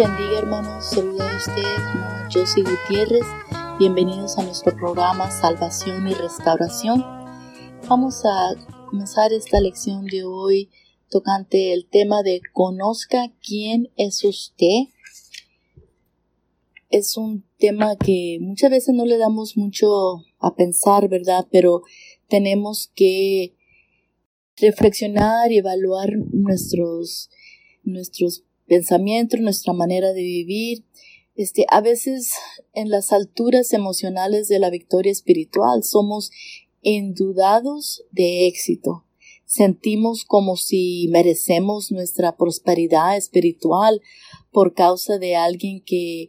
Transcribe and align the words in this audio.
Bendiga, 0.00 0.38
hermanos. 0.38 0.86
Saluda 0.86 1.30
a 1.30 1.36
usted, 1.36 1.62
hermano 1.62 2.26
Josie 2.32 2.62
Gutiérrez. 2.62 3.26
Bienvenidos 3.78 4.38
a 4.38 4.42
nuestro 4.42 4.74
programa 4.74 5.30
Salvación 5.30 6.08
y 6.08 6.14
Restauración. 6.14 7.04
Vamos 7.86 8.22
a 8.24 8.54
comenzar 8.88 9.34
esta 9.34 9.60
lección 9.60 10.06
de 10.06 10.24
hoy 10.24 10.70
tocante 11.10 11.74
el 11.74 11.86
tema 11.86 12.22
de 12.22 12.40
conozca 12.54 13.30
quién 13.46 13.90
es 13.96 14.24
usted. 14.24 14.84
Es 16.88 17.18
un 17.18 17.44
tema 17.58 17.96
que 17.96 18.38
muchas 18.40 18.70
veces 18.70 18.94
no 18.94 19.04
le 19.04 19.18
damos 19.18 19.58
mucho 19.58 20.24
a 20.38 20.54
pensar, 20.54 21.10
¿verdad? 21.10 21.46
Pero 21.52 21.82
tenemos 22.26 22.90
que 22.94 23.54
reflexionar 24.56 25.52
y 25.52 25.58
evaluar 25.58 26.08
nuestros, 26.32 27.28
nuestros 27.84 28.44
pensamientos, 28.70 29.40
nuestra 29.40 29.72
manera 29.72 30.12
de 30.12 30.22
vivir. 30.22 30.84
Este, 31.34 31.66
a 31.70 31.80
veces 31.80 32.30
en 32.72 32.88
las 32.88 33.12
alturas 33.12 33.72
emocionales 33.72 34.46
de 34.46 34.60
la 34.60 34.70
victoria 34.70 35.10
espiritual 35.10 35.82
somos 35.82 36.30
indudados 36.80 38.04
de 38.12 38.46
éxito. 38.46 39.04
Sentimos 39.44 40.24
como 40.24 40.56
si 40.56 41.08
merecemos 41.10 41.90
nuestra 41.90 42.36
prosperidad 42.36 43.16
espiritual 43.16 44.02
por 44.52 44.74
causa 44.74 45.18
de 45.18 45.34
alguien 45.34 45.82
que, 45.84 46.28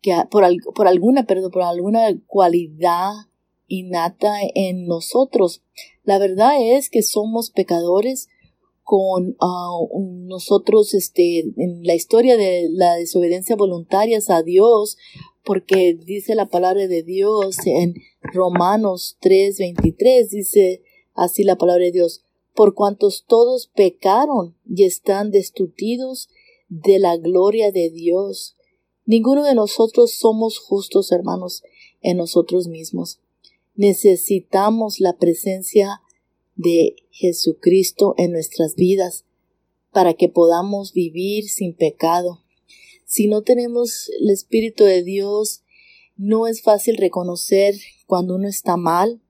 que 0.00 0.14
por, 0.30 0.44
por 0.72 0.86
alguna, 0.86 1.26
perdón, 1.26 1.50
por 1.50 1.62
alguna 1.62 2.06
cualidad 2.28 3.10
innata 3.66 4.32
en 4.54 4.86
nosotros. 4.86 5.64
La 6.04 6.18
verdad 6.18 6.52
es 6.60 6.88
que 6.88 7.02
somos 7.02 7.50
pecadores 7.50 8.28
con 8.90 9.36
uh, 9.40 10.26
nosotros 10.26 10.94
este, 10.94 11.38
en 11.56 11.84
la 11.84 11.94
historia 11.94 12.36
de 12.36 12.66
la 12.72 12.96
desobediencia 12.96 13.54
voluntaria 13.54 14.18
a 14.28 14.42
Dios, 14.42 14.96
porque 15.44 15.94
dice 15.94 16.34
la 16.34 16.46
palabra 16.46 16.88
de 16.88 17.04
Dios 17.04 17.58
en 17.66 17.94
Romanos 18.20 19.16
3:23, 19.22 20.30
dice 20.30 20.82
así 21.14 21.44
la 21.44 21.54
palabra 21.54 21.84
de 21.84 21.92
Dios, 21.92 22.24
por 22.52 22.74
cuantos 22.74 23.26
todos 23.28 23.68
pecaron 23.68 24.56
y 24.68 24.82
están 24.82 25.30
destituidos 25.30 26.28
de 26.68 26.98
la 26.98 27.16
gloria 27.16 27.70
de 27.70 27.90
Dios. 27.90 28.56
Ninguno 29.06 29.44
de 29.44 29.54
nosotros 29.54 30.14
somos 30.18 30.58
justos, 30.58 31.12
hermanos, 31.12 31.62
en 32.00 32.16
nosotros 32.16 32.66
mismos. 32.66 33.20
Necesitamos 33.76 34.98
la 34.98 35.16
presencia 35.16 36.00
de 36.60 36.96
Jesucristo 37.10 38.14
en 38.18 38.32
nuestras 38.32 38.74
vidas 38.74 39.24
para 39.92 40.14
que 40.14 40.28
podamos 40.28 40.92
vivir 40.92 41.48
sin 41.48 41.74
pecado. 41.74 42.44
Si 43.06 43.26
no 43.26 43.42
tenemos 43.42 44.10
el 44.20 44.30
Espíritu 44.30 44.84
de 44.84 45.02
Dios, 45.02 45.62
no 46.16 46.46
es 46.46 46.62
fácil 46.62 46.96
reconocer 46.96 47.74
cuando 48.06 48.36
uno 48.36 48.46
está 48.46 48.76
mal. 48.76 49.20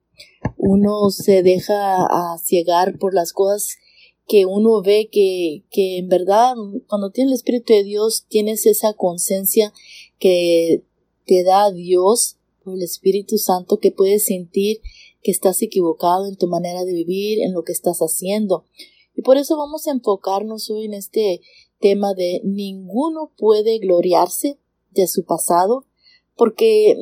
Uno 0.57 1.09
se 1.09 1.41
deja 1.41 2.03
a 2.03 2.37
ciegar 2.37 2.99
por 2.99 3.13
las 3.13 3.33
cosas 3.33 3.77
que 4.27 4.45
uno 4.45 4.81
ve 4.81 5.09
que, 5.11 5.63
que 5.71 5.97
en 5.97 6.09
verdad 6.09 6.53
cuando 6.87 7.11
tienes 7.11 7.31
el 7.31 7.35
Espíritu 7.35 7.73
de 7.73 7.83
Dios 7.83 8.25
tienes 8.29 8.65
esa 8.65 8.93
conciencia 8.93 9.73
que 10.19 10.83
te 11.25 11.43
da 11.43 11.71
Dios 11.71 12.37
por 12.63 12.75
el 12.75 12.83
Espíritu 12.83 13.37
Santo 13.37 13.79
que 13.79 13.91
puedes 13.91 14.25
sentir 14.25 14.81
que 15.21 15.31
estás 15.31 15.61
equivocado 15.61 16.27
en 16.27 16.35
tu 16.35 16.47
manera 16.47 16.83
de 16.83 16.93
vivir, 16.93 17.39
en 17.41 17.53
lo 17.53 17.63
que 17.63 17.71
estás 17.71 17.99
haciendo. 17.99 18.65
Y 19.15 19.21
por 19.21 19.37
eso 19.37 19.57
vamos 19.57 19.87
a 19.87 19.91
enfocarnos 19.91 20.69
hoy 20.69 20.85
en 20.85 20.93
este 20.93 21.41
tema 21.79 22.13
de 22.13 22.41
ninguno 22.43 23.31
puede 23.37 23.79
gloriarse 23.79 24.59
de 24.91 25.07
su 25.07 25.25
pasado, 25.25 25.85
porque 26.35 26.95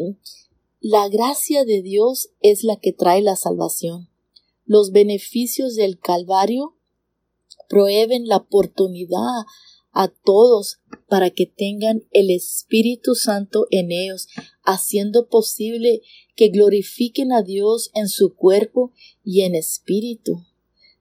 la 0.79 1.08
gracia 1.09 1.66
de 1.66 1.81
Dios 1.81 2.29
es 2.40 2.63
la 2.63 2.78
que 2.78 2.94
trae 2.94 3.22
la 3.22 3.35
salvación. 3.35 4.09
Los 4.66 4.91
beneficios 4.91 5.75
del 5.75 6.00
Calvario 6.00 6.75
prohíben 7.68 8.28
la 8.28 8.38
oportunidad 8.38 9.46
a 9.91 10.08
todos 10.08 10.79
para 11.08 11.31
que 11.31 11.46
tengan 11.46 12.03
el 12.12 12.29
Espíritu 12.29 13.16
Santo 13.16 13.66
en 13.72 13.91
ellos, 13.91 14.28
haciendo 14.63 15.28
posible 15.28 16.02
que 16.40 16.48
glorifiquen 16.48 17.34
a 17.34 17.42
Dios 17.42 17.92
en 17.94 18.08
su 18.08 18.34
cuerpo 18.34 18.94
y 19.26 19.42
en 19.42 19.56
espíritu. 19.56 20.46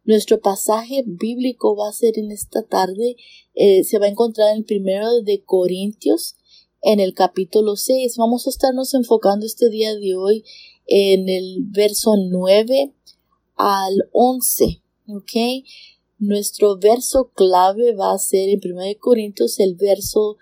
Nuestro 0.03 0.41
pasaje 0.41 1.05
bíblico 1.07 1.77
va 1.77 1.89
a 1.89 1.93
ser 1.93 2.19
en 2.19 2.33
esta 2.33 2.65
tarde, 2.65 3.15
eh, 3.55 3.85
se 3.85 4.01
va 4.01 4.07
a 4.07 4.09
encontrar 4.09 4.51
en 4.51 4.57
el 4.57 4.65
primero 4.65 5.23
de 5.23 5.45
Corintios, 5.45 6.35
en 6.83 6.99
el 6.99 7.15
capítulo 7.15 7.77
6. 7.77 8.17
Vamos 8.17 8.49
a 8.49 8.51
estarnos 8.51 8.95
enfocando 8.95 9.47
este 9.47 9.71
día 9.71 9.95
de 9.95 10.17
hoy 10.17 10.45
en 10.89 11.29
el 11.29 11.59
verso 11.69 12.17
9 12.17 12.93
al 13.55 14.09
11. 14.11 14.83
¿Ok? 15.07 15.65
Nuestro 16.19 16.79
verso 16.79 17.31
clave 17.33 17.95
va 17.95 18.13
a 18.13 18.19
ser 18.19 18.49
en 18.49 18.61
1 18.65 18.83
Corintios 18.99 19.61
el 19.61 19.77
verso 19.77 20.37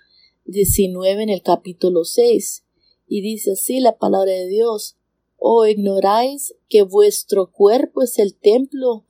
19 0.47 1.25
en 1.25 1.29
el 1.29 1.43
capítulo 1.43 2.05
6. 2.07 2.63
Y 3.07 3.21
dice 3.21 3.53
así 3.53 3.81
la 3.81 3.99
palabra 3.99 4.33
de 4.33 4.49
Dios. 4.49 4.97
¿O 5.37 5.67
ignoráis 5.67 6.55
que 6.69 6.83
vuestro 6.83 7.53
cuerpo 7.53 8.03
es 8.03 8.19
el 8.19 8.35
templo 8.35 9.05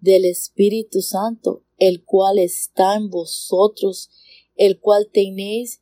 del 0.00 0.24
Espíritu 0.24 1.02
Santo, 1.02 1.62
el 1.78 2.04
cual 2.04 2.38
está 2.38 2.96
en 2.96 3.10
vosotros, 3.10 4.10
el 4.56 4.80
cual 4.80 5.08
tenéis 5.12 5.80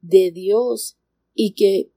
de 0.00 0.30
Dios, 0.32 0.96
y 1.34 1.52
que 1.52 1.90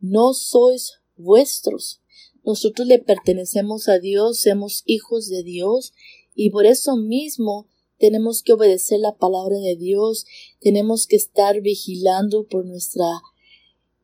no 0.00 0.32
sois 0.32 1.00
vuestros? 1.16 2.00
Nosotros 2.44 2.86
le 2.86 2.98
pertenecemos 2.98 3.88
a 3.88 3.98
Dios, 3.98 4.40
somos 4.40 4.82
hijos 4.86 5.28
de 5.28 5.42
Dios, 5.42 5.92
y 6.34 6.50
por 6.50 6.64
eso 6.64 6.96
mismo 6.96 7.68
tenemos 7.98 8.42
que 8.42 8.52
obedecer 8.52 9.00
la 9.00 9.16
palabra 9.16 9.58
de 9.58 9.76
Dios, 9.76 10.26
tenemos 10.60 11.06
que 11.06 11.16
estar 11.16 11.60
vigilando 11.60 12.46
por 12.46 12.64
nuestra 12.64 13.20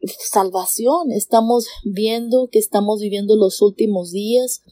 salvación. 0.06 1.12
Estamos 1.12 1.66
viendo 1.84 2.48
que 2.48 2.58
estamos 2.58 3.00
viviendo 3.00 3.36
los 3.36 3.62
últimos 3.62 4.10
días, 4.10 4.62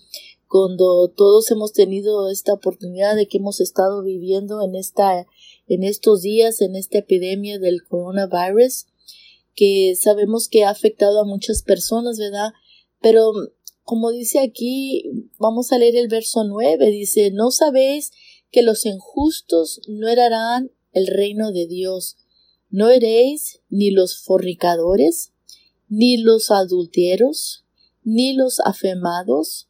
cuando 0.49 1.09
todos 1.09 1.51
hemos 1.53 1.73
tenido 1.73 2.29
esta 2.29 2.53
oportunidad 2.53 3.15
de 3.15 3.29
que 3.29 3.39
hemos 3.39 3.61
estado 3.61 4.03
viviendo 4.03 4.63
en 4.63 4.75
esta 4.75 5.27
en 5.69 5.85
estos 5.85 6.23
días 6.23 6.61
en 6.61 6.75
esta 6.75 6.99
epidemia 6.99 7.61
del 7.61 7.87
coronavirus 7.87 8.87
que 9.55 9.95
sabemos 9.95 10.49
que 10.49 10.65
ha 10.65 10.71
afectado 10.71 11.21
a 11.21 11.25
muchas 11.25 11.63
personas, 11.63 12.19
¿verdad? 12.19 12.51
Pero 13.01 13.33
como 13.85 14.11
dice 14.11 14.41
aquí, 14.41 15.05
vamos 15.39 15.73
a 15.73 15.79
leer 15.79 15.97
el 15.97 16.09
verso 16.09 16.45
9, 16.45 16.91
dice, 16.91 17.31
¿no 17.31 17.51
sabéis 17.51 18.11
que 18.51 18.63
los 18.63 18.87
injustos 18.87 19.81
no 19.87 20.09
herarán 20.09 20.73
el 20.93 21.07
reino 21.07 21.53
de 21.53 21.67
Dios? 21.67 22.17
¿No 22.71 22.89
eréis 22.89 23.61
ni 23.69 23.91
los 23.91 24.23
fornicadores, 24.23 25.33
ni 25.89 26.19
los 26.19 26.53
adulteros, 26.53 27.65
ni 28.05 28.33
los 28.33 28.61
afemados, 28.61 29.69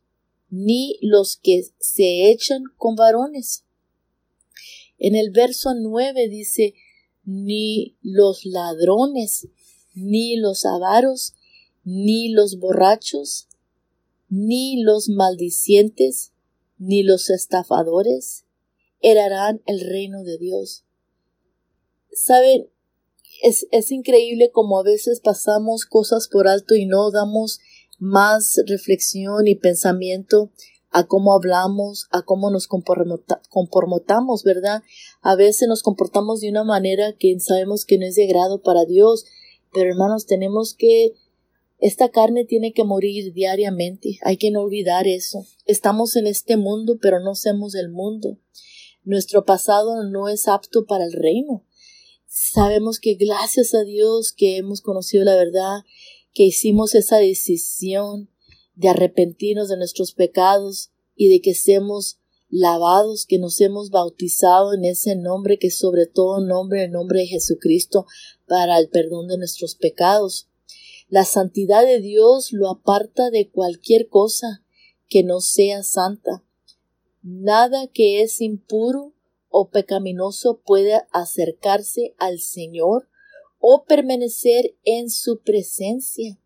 ni 0.51 0.99
los 1.01 1.37
que 1.37 1.63
se 1.79 2.31
echan 2.31 2.65
con 2.77 2.97
varones? 2.97 3.65
En 4.99 5.15
el 5.15 5.31
verso 5.31 5.75
9 5.75 6.29
dice, 6.29 6.75
ni 7.25 7.97
los 8.03 8.45
ladrones, 8.45 9.49
ni 9.95 10.37
los 10.37 10.67
avaros, 10.67 11.35
ni 11.85 12.29
los 12.29 12.59
borrachos, 12.59 13.49
ni 14.29 14.83
los 14.83 15.09
maldicientes, 15.09 16.33
ni 16.77 17.03
los 17.03 17.31
estafadores 17.31 18.45
herarán 19.01 19.63
el 19.65 19.81
reino 19.81 20.23
de 20.23 20.37
Dios. 20.37 20.85
Saben, 22.13 22.69
es, 23.43 23.67
es 23.71 23.91
increíble 23.91 24.51
como 24.51 24.79
a 24.79 24.83
veces 24.83 25.21
pasamos 25.21 25.85
cosas 25.85 26.29
por 26.29 26.49
alto 26.49 26.75
y 26.75 26.87
no 26.87 27.11
damos 27.11 27.61
más 27.99 28.57
reflexión 28.67 29.47
y 29.47 29.55
pensamiento 29.55 30.51
a 30.91 31.07
cómo 31.07 31.33
hablamos, 31.35 32.09
a 32.11 32.23
cómo 32.23 32.51
nos 32.51 32.67
comportamos, 32.67 34.43
¿verdad? 34.43 34.83
A 35.23 35.37
veces 35.37 35.69
nos 35.69 35.83
comportamos 35.83 36.41
de 36.41 36.51
una 36.51 36.65
manera 36.65 37.15
que 37.17 37.39
sabemos 37.39 37.85
que 37.85 37.99
no 37.99 38.07
es 38.07 38.17
de 38.17 38.27
grado 38.27 38.63
para 38.63 38.85
Dios, 38.85 39.25
pero 39.73 39.91
hermanos, 39.91 40.27
tenemos 40.27 40.75
que 40.75 41.15
esta 41.79 42.11
carne 42.11 42.45
tiene 42.45 42.73
que 42.73 42.85
morir 42.85 43.33
diariamente. 43.33 44.19
Hay 44.23 44.37
que 44.37 44.51
no 44.51 44.63
olvidar 44.63 45.07
eso. 45.07 45.47
Estamos 45.65 46.17
en 46.17 46.27
este 46.27 46.57
mundo, 46.57 46.99
pero 47.01 47.21
no 47.21 47.35
somos 47.35 47.73
del 47.73 47.91
mundo. 47.91 48.39
Nuestro 49.05 49.45
pasado 49.45 50.05
no 50.05 50.29
es 50.29 50.49
apto 50.49 50.85
para 50.85 51.05
el 51.05 51.13
reino. 51.13 51.65
Sabemos 52.33 53.01
que 53.01 53.15
gracias 53.15 53.75
a 53.75 53.83
Dios 53.83 54.33
que 54.33 54.57
hemos 54.57 54.83
conocido 54.83 55.25
la 55.25 55.35
verdad, 55.35 55.81
que 56.33 56.45
hicimos 56.45 56.95
esa 56.95 57.17
decisión 57.17 58.31
de 58.77 58.89
arrepentirnos 58.89 59.69
de 59.69 59.77
nuestros 59.77 60.13
pecados 60.13 60.93
y 61.17 61.29
de 61.29 61.41
que 61.41 61.57
seamos 61.57 62.21
lavados, 62.49 63.27
que 63.27 63.41
nos 63.41 63.61
hemos 63.61 63.91
bautizado 63.91 64.75
en 64.75 64.85
ese 64.85 65.17
nombre 65.17 65.59
que 65.59 65.73
sobre 65.73 66.07
todo 66.07 66.41
nombre, 66.41 66.85
el 66.85 66.93
nombre 66.93 67.19
de 67.23 67.27
Jesucristo, 67.27 68.07
para 68.47 68.79
el 68.79 68.89
perdón 68.89 69.27
de 69.27 69.37
nuestros 69.37 69.75
pecados. 69.75 70.47
La 71.09 71.25
santidad 71.25 71.85
de 71.85 72.01
Dios 72.01 72.53
lo 72.53 72.71
aparta 72.71 73.31
de 73.31 73.51
cualquier 73.51 74.09
cosa 74.09 74.63
que 75.09 75.25
no 75.25 75.41
sea 75.41 75.83
santa. 75.83 76.45
Nada 77.23 77.89
que 77.89 78.23
es 78.23 78.41
impuro 78.41 79.15
o 79.51 79.69
pecaminoso 79.69 80.63
puede 80.65 81.03
acercarse 81.13 82.15
al 82.19 82.39
Señor 82.39 83.09
o 83.59 83.85
permanecer 83.85 84.77
en 84.85 85.11
su 85.11 85.41
presencia. 85.41 86.39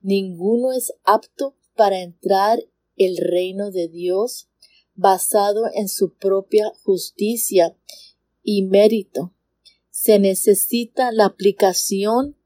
Ninguno 0.00 0.72
es 0.72 0.92
apto 1.04 1.56
para 1.76 2.02
entrar 2.02 2.58
el 2.96 3.16
reino 3.18 3.70
de 3.70 3.88
Dios 3.88 4.48
basado 4.94 5.66
en 5.74 5.88
su 5.88 6.14
propia 6.14 6.72
justicia 6.82 7.76
y 8.42 8.62
mérito. 8.62 9.32
Se 9.90 10.18
necesita 10.18 11.12
la 11.12 11.26
aplicación 11.26 12.36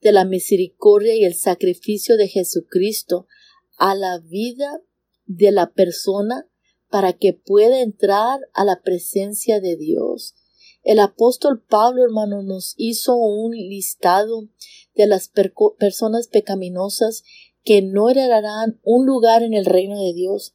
de 0.00 0.12
la 0.12 0.24
misericordia 0.24 1.14
y 1.14 1.24
el 1.24 1.34
sacrificio 1.34 2.16
de 2.16 2.26
Jesucristo 2.26 3.28
a 3.76 3.94
la 3.94 4.18
vida 4.18 4.80
de 5.26 5.52
la 5.52 5.72
persona 5.72 6.48
para 6.92 7.14
que 7.14 7.32
pueda 7.32 7.80
entrar 7.80 8.38
a 8.52 8.66
la 8.66 8.82
presencia 8.82 9.60
de 9.60 9.76
Dios. 9.76 10.34
El 10.82 10.98
apóstol 10.98 11.64
Pablo, 11.66 12.04
hermano, 12.04 12.42
nos 12.42 12.74
hizo 12.76 13.16
un 13.16 13.52
listado 13.52 14.50
de 14.94 15.06
las 15.06 15.32
personas 15.78 16.28
pecaminosas 16.28 17.24
que 17.64 17.80
no 17.80 18.10
heredarán 18.10 18.78
un 18.82 19.06
lugar 19.06 19.42
en 19.42 19.54
el 19.54 19.64
reino 19.64 19.98
de 19.98 20.12
Dios. 20.12 20.54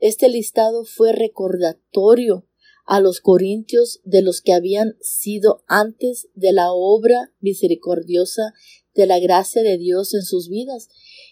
Este 0.00 0.28
listado 0.28 0.84
fue 0.84 1.12
recordatorio 1.12 2.48
a 2.84 2.98
los 2.98 3.20
corintios 3.20 4.00
de 4.02 4.22
los 4.22 4.40
que 4.40 4.54
habían 4.54 4.96
sido 5.00 5.62
antes 5.68 6.26
de 6.34 6.52
la 6.52 6.72
obra 6.72 7.32
misericordiosa 7.38 8.54
de 8.92 9.06
la 9.06 9.20
gracia 9.20 9.62
de 9.62 9.78
Dios 9.78 10.14
en 10.14 10.22
sus 10.22 10.48
vidas. 10.48 10.88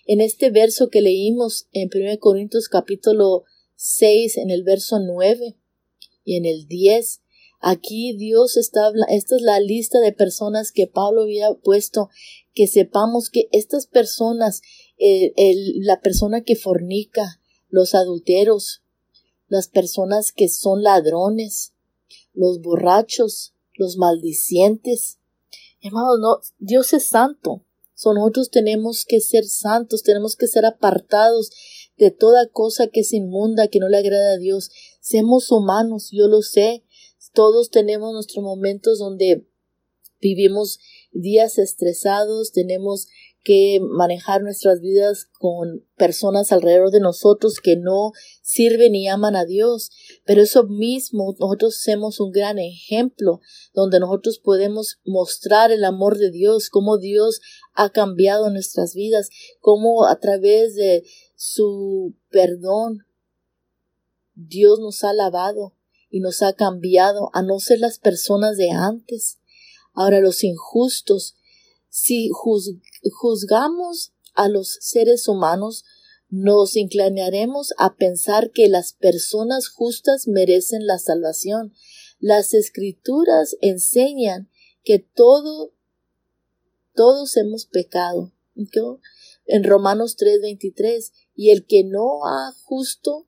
En 0.06 0.21
este 0.21 0.51
verso 0.51 0.91
que 0.91 1.01
leímos 1.01 1.67
en 1.73 1.91
1 1.93 2.21
Corintios 2.21 2.69
capítulo 2.69 3.47
6, 3.76 4.38
en 4.38 4.50
el 4.50 4.62
verso 4.62 4.99
9 5.00 5.56
y 6.25 6.37
en 6.37 6.44
el 6.44 6.67
10, 6.67 7.21
aquí 7.61 8.17
Dios 8.17 8.56
está 8.56 8.93
esta 9.09 9.37
es 9.37 9.43
la 9.43 9.61
lista 9.61 10.00
de 10.00 10.12
personas 10.12 10.73
que 10.73 10.87
Pablo 10.87 11.23
había 11.23 11.53
puesto, 11.55 12.09
que 12.55 12.67
sepamos 12.67 13.31
que 13.31 13.49
estas 13.53 13.87
personas, 13.87 14.62
eh, 14.99 15.32
la 15.81 16.00
persona 16.00 16.43
que 16.43 16.56
fornica, 16.56 17.41
los 17.69 17.94
adulteros, 17.94 18.82
las 19.49 19.69
personas 19.69 20.32
que 20.32 20.49
son 20.49 20.82
ladrones, 20.82 21.75
los 22.32 22.61
borrachos, 22.61 23.55
los 23.77 23.97
maldicientes, 23.97 25.19
Hermanos, 25.85 26.19
no, 26.19 26.41
Dios 26.59 26.94
es 26.94 27.09
santo. 27.09 27.62
nosotros 28.03 28.50
tenemos 28.50 29.05
que 29.05 29.20
ser 29.20 29.44
santos, 29.44 30.03
tenemos 30.03 30.35
que 30.35 30.47
ser 30.47 30.65
apartados 30.65 31.50
de 31.96 32.11
toda 32.11 32.49
cosa 32.49 32.88
que 32.88 33.00
es 33.00 33.12
inmunda, 33.12 33.69
que 33.69 33.81
no 33.81 33.88
le 33.88 33.99
agrada 33.99 34.35
a 34.35 34.38
Dios. 34.38 34.70
Seamos 35.00 35.50
humanos, 35.50 36.11
yo 36.12 36.29
lo 36.29 36.43
sé. 36.43 36.85
Todos 37.32 37.70
tenemos 37.70 38.12
nuestros 38.12 38.44
momentos 38.44 38.99
donde 38.99 39.46
vivimos 40.20 40.79
días 41.12 41.58
estresados, 41.58 42.52
tenemos 42.52 43.08
que 43.44 43.79
manejar 43.79 44.43
nuestras 44.43 44.81
vidas 44.81 45.29
con 45.38 45.87
personas 45.96 46.50
alrededor 46.50 46.91
de 46.91 47.00
nosotros 47.00 47.61
que 47.62 47.76
no 47.76 48.12
sirven 48.41 48.94
y 48.94 49.06
aman 49.06 49.37
a 49.37 49.44
Dios. 49.44 49.91
Pero 50.25 50.41
eso 50.41 50.64
mismo, 50.64 51.37
nosotros 51.38 51.79
somos 51.82 52.20
un 52.20 52.32
gran 52.32 52.58
ejemplo 52.58 53.41
donde 53.75 54.00
nosotros 54.00 54.38
podemos 54.38 54.99
mostrar 55.05 55.70
el 55.70 55.85
amor 55.85 56.17
de 56.17 56.31
Dios, 56.31 56.70
cómo 56.70 56.96
Dios 56.96 57.41
ha 57.75 57.91
cambiado 57.91 58.49
nuestras 58.50 58.94
vidas, 58.94 59.29
cómo 59.61 60.06
a 60.06 60.19
través 60.19 60.75
de 60.75 61.05
su 61.46 62.14
perdón 62.31 63.06
Dios 64.35 64.81
nos 64.81 65.05
ha 65.05 65.12
lavado 65.12 65.76
y 66.08 66.20
nos 66.20 66.41
ha 66.41 66.55
cambiado 66.55 67.29
a 67.35 67.43
no 67.43 67.61
ser 67.61 67.81
las 67.81 67.99
personas 67.99 68.56
de 68.56 68.70
antes. 68.70 69.41
Ahora 69.93 70.20
los 70.20 70.43
injustos 70.43 71.37
si 71.91 72.31
juzgamos 73.12 74.14
a 74.35 74.49
los 74.49 74.79
seres 74.81 75.29
humanos, 75.29 75.85
nos 76.31 76.76
inclinaremos 76.76 77.75
a 77.76 77.94
pensar 77.94 78.50
que 78.50 78.69
las 78.69 78.94
personas 78.94 79.69
justas 79.69 80.26
merecen 80.26 80.87
la 80.87 80.99
salvación. 80.99 81.75
Las 82.20 82.55
escrituras 82.55 83.55
enseñan 83.61 84.50
que 84.82 84.99
todo, 84.99 85.75
todos 86.94 87.37
hemos 87.37 87.67
pecado. 87.67 88.32
En 89.46 89.64
Romanos 89.64 90.17
3:23, 90.17 91.12
y 91.35 91.50
el 91.50 91.67
que 91.67 91.85
no 91.85 92.26
ha 92.26 92.52
justo, 92.64 93.26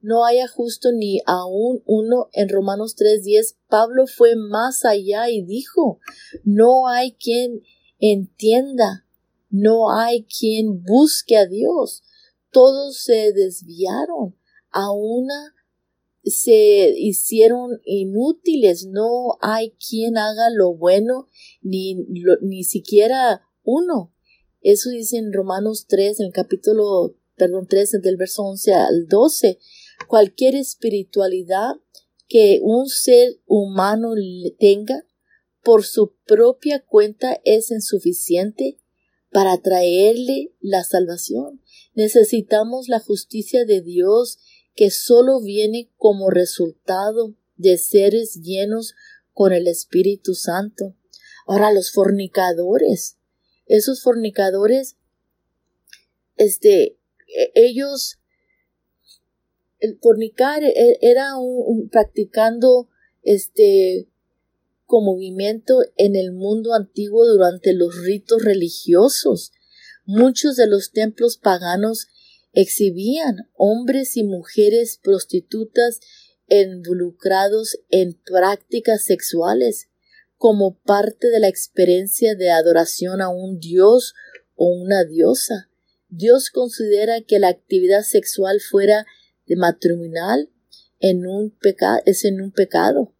no 0.00 0.24
haya 0.24 0.46
justo 0.46 0.92
ni 0.92 1.20
aún 1.26 1.82
uno 1.86 2.28
en 2.32 2.48
Romanos 2.48 2.94
3:10, 2.96 3.56
Pablo 3.68 4.06
fue 4.06 4.36
más 4.36 4.84
allá 4.84 5.28
y 5.28 5.42
dijo, 5.42 5.98
no 6.44 6.88
hay 6.88 7.12
quien 7.12 7.62
entienda, 7.98 9.06
no 9.50 9.90
hay 9.90 10.24
quien 10.24 10.82
busque 10.82 11.36
a 11.36 11.46
Dios, 11.46 12.02
todos 12.50 13.02
se 13.02 13.32
desviaron, 13.32 14.36
a 14.70 14.92
una 14.92 15.54
se 16.24 16.92
hicieron 16.96 17.80
inútiles, 17.84 18.86
no 18.86 19.38
hay 19.40 19.70
quien 19.72 20.18
haga 20.18 20.50
lo 20.50 20.74
bueno, 20.74 21.28
ni, 21.62 21.94
ni 22.42 22.64
siquiera 22.64 23.42
uno. 23.62 24.12
Eso 24.62 24.90
dice 24.90 25.18
en 25.18 25.32
Romanos 25.32 25.86
3, 25.88 26.20
en 26.20 26.26
el 26.26 26.32
capítulo, 26.32 27.14
perdón, 27.36 27.66
3, 27.68 27.92
del 28.02 28.16
verso 28.16 28.42
11 28.42 28.74
al 28.74 29.06
12 29.08 29.58
cualquier 30.06 30.54
espiritualidad 30.54 31.76
que 32.28 32.60
un 32.62 32.88
ser 32.88 33.40
humano 33.46 34.12
tenga 34.58 35.04
por 35.62 35.84
su 35.84 36.14
propia 36.26 36.84
cuenta 36.84 37.40
es 37.44 37.70
insuficiente 37.70 38.78
para 39.30 39.58
traerle 39.58 40.54
la 40.60 40.84
salvación. 40.84 41.62
Necesitamos 41.94 42.88
la 42.88 43.00
justicia 43.00 43.64
de 43.64 43.80
Dios 43.80 44.38
que 44.74 44.90
solo 44.90 45.40
viene 45.40 45.90
como 45.96 46.30
resultado 46.30 47.34
de 47.56 47.76
seres 47.76 48.40
llenos 48.42 48.94
con 49.32 49.52
el 49.52 49.66
Espíritu 49.66 50.34
Santo. 50.34 50.94
Ahora 51.46 51.72
los 51.72 51.90
fornicadores, 51.92 53.17
esos 53.68 54.02
fornicadores, 54.02 54.96
este, 56.36 56.98
e, 57.26 57.52
ellos 57.54 58.18
el 59.78 59.98
fornicar 60.00 60.64
e, 60.64 60.98
era 61.00 61.36
un, 61.36 61.88
practicando 61.88 62.88
este 63.22 64.08
con 64.86 65.04
movimiento 65.04 65.80
en 65.96 66.16
el 66.16 66.32
mundo 66.32 66.72
antiguo 66.72 67.26
durante 67.26 67.74
los 67.74 67.94
ritos 68.04 68.42
religiosos. 68.42 69.52
Muchos 70.06 70.56
de 70.56 70.66
los 70.66 70.92
templos 70.92 71.36
paganos 71.36 72.08
exhibían 72.54 73.50
hombres 73.54 74.16
y 74.16 74.24
mujeres 74.24 74.98
prostitutas 75.02 76.00
involucrados 76.48 77.78
en 77.90 78.14
prácticas 78.14 79.04
sexuales 79.04 79.90
como 80.38 80.78
parte 80.78 81.28
de 81.28 81.40
la 81.40 81.48
experiencia 81.48 82.34
de 82.34 82.50
adoración 82.50 83.20
a 83.20 83.28
un 83.28 83.58
dios 83.58 84.14
o 84.54 84.66
una 84.66 85.04
diosa. 85.04 85.68
Dios 86.08 86.50
considera 86.50 87.20
que 87.20 87.38
la 87.38 87.48
actividad 87.48 88.02
sexual 88.02 88.60
fuera 88.60 89.04
de 89.46 89.56
matrimonial 89.56 90.48
en 91.00 91.26
un 91.26 91.54
es 92.06 92.24
en 92.24 92.40
un 92.40 92.52
pecado. 92.52 93.12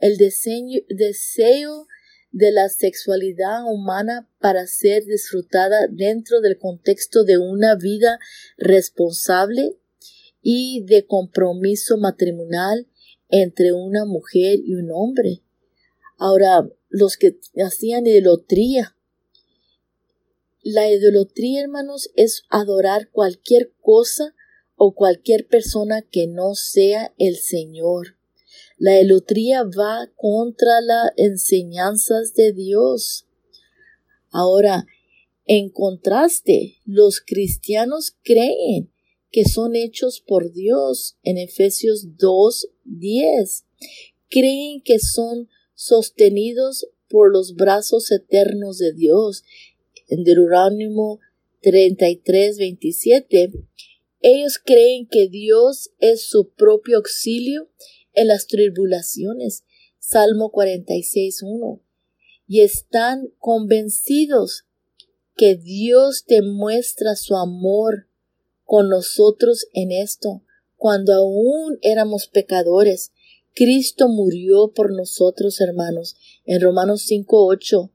El 0.00 0.16
deseo 0.16 1.86
de 2.32 2.50
la 2.52 2.68
sexualidad 2.68 3.64
humana 3.64 4.28
para 4.40 4.66
ser 4.66 5.04
disfrutada 5.04 5.86
dentro 5.90 6.40
del 6.40 6.58
contexto 6.58 7.24
de 7.24 7.38
una 7.38 7.76
vida 7.76 8.18
responsable 8.56 9.76
y 10.42 10.84
de 10.84 11.06
compromiso 11.06 11.96
matrimonial 11.96 12.86
entre 13.28 13.72
una 13.72 14.04
mujer 14.04 14.60
y 14.64 14.74
un 14.74 14.90
hombre. 14.92 15.42
Ahora, 16.16 16.68
los 16.88 17.16
que 17.16 17.38
hacían 17.64 18.06
idolatría. 18.06 18.96
La 20.62 20.90
idolatría, 20.90 21.60
hermanos, 21.62 22.10
es 22.16 22.44
adorar 22.48 23.10
cualquier 23.10 23.72
cosa 23.80 24.34
o 24.76 24.94
cualquier 24.94 25.46
persona 25.46 26.02
que 26.02 26.26
no 26.26 26.54
sea 26.54 27.14
el 27.18 27.36
Señor. 27.36 28.16
La 28.78 28.98
elotría 28.98 29.62
va 29.62 30.10
contra 30.16 30.80
las 30.82 31.12
enseñanzas 31.16 32.34
de 32.34 32.52
Dios. 32.52 33.26
Ahora, 34.30 34.86
en 35.46 35.70
contraste, 35.70 36.80
los 36.84 37.20
cristianos 37.20 38.16
creen 38.22 38.92
que 39.30 39.44
son 39.44 39.76
hechos 39.76 40.20
por 40.20 40.52
Dios 40.52 41.16
en 41.22 41.38
Efesios 41.38 42.16
2, 42.18 42.68
10. 42.84 43.64
Creen 44.28 44.82
que 44.82 44.98
son 44.98 45.48
sostenidos 45.76 46.88
por 47.08 47.32
los 47.32 47.54
brazos 47.54 48.10
eternos 48.10 48.78
de 48.78 48.92
Dios. 48.92 49.44
En 50.08 50.24
Deuterónimo 50.24 51.20
33, 51.62 52.58
27. 52.58 53.52
Ellos 54.20 54.58
creen 54.64 55.06
que 55.06 55.28
Dios 55.28 55.90
es 56.00 56.26
su 56.26 56.48
propio 56.50 56.96
auxilio 56.96 57.68
en 58.12 58.26
las 58.28 58.48
tribulaciones. 58.48 59.64
Salmo 59.98 60.50
46, 60.50 61.42
1. 61.42 61.82
Y 62.48 62.60
están 62.62 63.32
convencidos 63.38 64.64
que 65.36 65.56
Dios 65.56 66.24
demuestra 66.26 67.14
su 67.14 67.36
amor 67.36 68.08
con 68.64 68.88
nosotros 68.88 69.66
en 69.72 69.92
esto. 69.92 70.42
Cuando 70.76 71.14
aún 71.14 71.78
éramos 71.82 72.28
pecadores, 72.28 73.12
Cristo 73.56 74.08
murió 74.08 74.72
por 74.74 74.92
nosotros, 74.92 75.62
hermanos. 75.62 76.16
En 76.44 76.60
Romanos 76.60 77.06
5.8, 77.10 77.90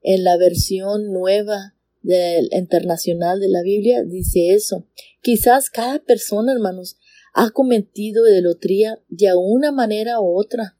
en 0.00 0.24
la 0.24 0.38
versión 0.38 1.12
nueva 1.12 1.76
del 2.00 2.48
internacional 2.50 3.38
de 3.38 3.50
la 3.50 3.60
Biblia, 3.62 4.04
dice 4.04 4.54
eso. 4.54 4.88
Quizás 5.20 5.68
cada 5.68 5.98
persona, 5.98 6.52
hermanos, 6.52 6.96
ha 7.34 7.50
cometido 7.50 8.26
idolatría 8.26 9.00
de 9.08 9.34
una 9.34 9.70
manera 9.70 10.18
u 10.18 10.40
otra. 10.40 10.78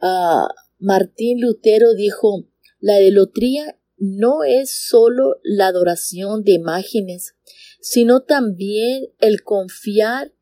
Ah, 0.00 0.46
Martín 0.78 1.40
Lutero 1.40 1.94
dijo, 1.94 2.46
la 2.78 3.00
idolatría 3.00 3.76
no 3.96 4.44
es 4.44 4.70
solo 4.70 5.40
la 5.42 5.66
adoración 5.66 6.44
de 6.44 6.52
imágenes, 6.52 7.34
sino 7.80 8.20
también 8.20 9.08
el 9.18 9.42
confiar 9.42 10.32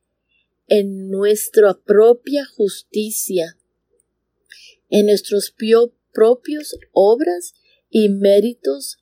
en 0.69 1.09
nuestra 1.11 1.75
propia 1.75 2.45
justicia, 2.45 3.57
en 4.91 5.07
nuestros 5.07 5.55
propios 6.13 6.79
obras 6.93 7.55
y 7.91 8.11
méritos, 8.11 8.99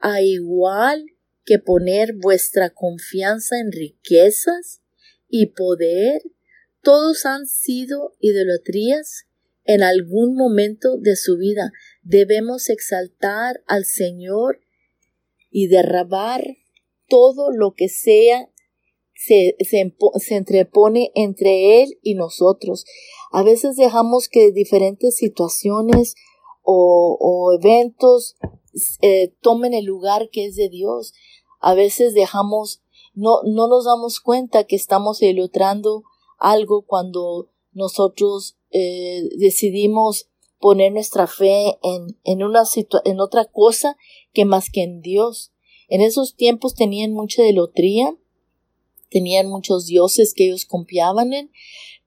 a 0.00 0.22
igual 0.22 1.06
que 1.44 1.58
poner 1.58 2.14
vuestra 2.14 2.70
confianza 2.70 3.58
en 3.60 3.72
riquezas 3.72 4.80
y 5.28 5.46
poder, 5.46 6.22
todos 6.82 7.26
han 7.26 7.46
sido 7.46 8.16
idolatrías 8.18 9.26
en 9.64 9.82
algún 9.82 10.34
momento 10.34 10.96
de 10.96 11.16
su 11.16 11.36
vida. 11.36 11.72
Debemos 12.02 12.68
exaltar 12.68 13.62
al 13.66 13.84
Señor 13.84 14.60
y 15.50 15.68
derrabar 15.68 16.42
todo 17.08 17.52
lo 17.52 17.74
que 17.74 17.88
sea 17.88 18.48
se, 19.26 19.56
se, 19.60 20.34
entrepone 20.34 21.12
entre 21.14 21.82
Él 21.82 21.98
y 22.02 22.14
nosotros. 22.14 22.84
A 23.30 23.42
veces 23.42 23.76
dejamos 23.76 24.28
que 24.28 24.52
diferentes 24.52 25.16
situaciones 25.16 26.14
o, 26.62 27.52
eventos 27.58 28.36
eh, 29.00 29.34
tomen 29.40 29.74
el 29.74 29.84
lugar 29.84 30.28
que 30.30 30.46
es 30.46 30.56
de 30.56 30.68
Dios. 30.68 31.12
A 31.60 31.74
veces 31.74 32.14
dejamos, 32.14 32.82
no, 33.14 33.42
no 33.44 33.68
nos 33.68 33.84
damos 33.84 34.20
cuenta 34.20 34.64
que 34.64 34.76
estamos 34.76 35.22
ilustrando 35.22 36.02
algo 36.38 36.82
cuando 36.82 37.50
nosotros 37.72 38.58
eh, 38.70 39.28
decidimos 39.38 40.30
poner 40.58 40.92
nuestra 40.92 41.26
fe 41.26 41.78
en, 41.82 42.18
en, 42.24 42.42
una 42.42 42.62
en 43.04 43.20
otra 43.20 43.44
cosa 43.44 43.96
que 44.32 44.44
más 44.44 44.70
que 44.70 44.82
en 44.82 45.00
Dios. 45.00 45.52
En 45.88 46.00
esos 46.00 46.34
tiempos 46.34 46.74
tenían 46.74 47.12
mucha 47.12 47.42
delotría, 47.42 48.16
tenían 49.12 49.48
muchos 49.48 49.86
dioses 49.86 50.34
que 50.34 50.46
ellos 50.46 50.64
confiaban 50.64 51.32
en, 51.32 51.50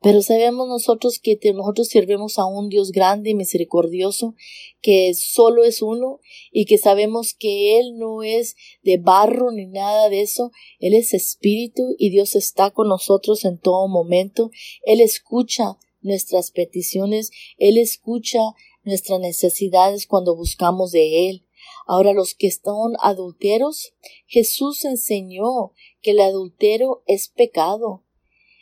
pero 0.02 0.22
sabemos 0.22 0.68
nosotros 0.68 1.20
que 1.20 1.40
nosotros 1.54 1.88
servimos 1.88 2.38
a 2.38 2.46
un 2.46 2.70
Dios 2.70 2.92
grande 2.92 3.32
y 3.32 3.34
misericordioso, 3.34 4.36
que 4.82 5.14
solo 5.16 5.64
es 5.64 5.82
uno 5.82 6.20
y 6.52 6.66
que 6.66 6.78
sabemos 6.78 7.34
que 7.34 7.80
Él 7.80 7.98
no 7.98 8.22
es 8.22 8.56
de 8.84 8.98
barro 8.98 9.52
ni 9.52 9.66
nada 9.66 10.10
de 10.10 10.22
eso, 10.22 10.52
Él 10.80 10.94
es 10.94 11.14
espíritu 11.14 11.96
y 11.98 12.12
Dios 12.12 12.36
está 12.36 12.72
con 12.72 12.88
nosotros 12.90 13.46
en 13.46 13.58
todo 13.58 13.88
momento. 13.88 14.52
Él 14.84 15.02
escucha 15.02 15.78
nuestras 16.02 16.52
peticiones, 16.52 17.32
Él 17.58 17.78
escucha 17.78 18.40
nuestras 18.84 19.20
necesidades 19.20 20.06
cuando 20.06 20.36
buscamos 20.36 20.92
de 20.92 21.30
Él. 21.30 21.45
Ahora 21.86 22.14
los 22.14 22.34
que 22.34 22.48
están 22.48 22.94
adulteros, 23.02 23.94
Jesús 24.26 24.86
enseñó 24.86 25.74
que 26.02 26.12
el 26.12 26.20
adulterio 26.20 27.04
es 27.06 27.30
pecado, 27.30 28.04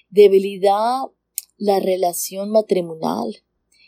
debilidad 0.10 1.04
la 1.58 1.80
relación 1.80 2.52
matrimonial. 2.52 3.44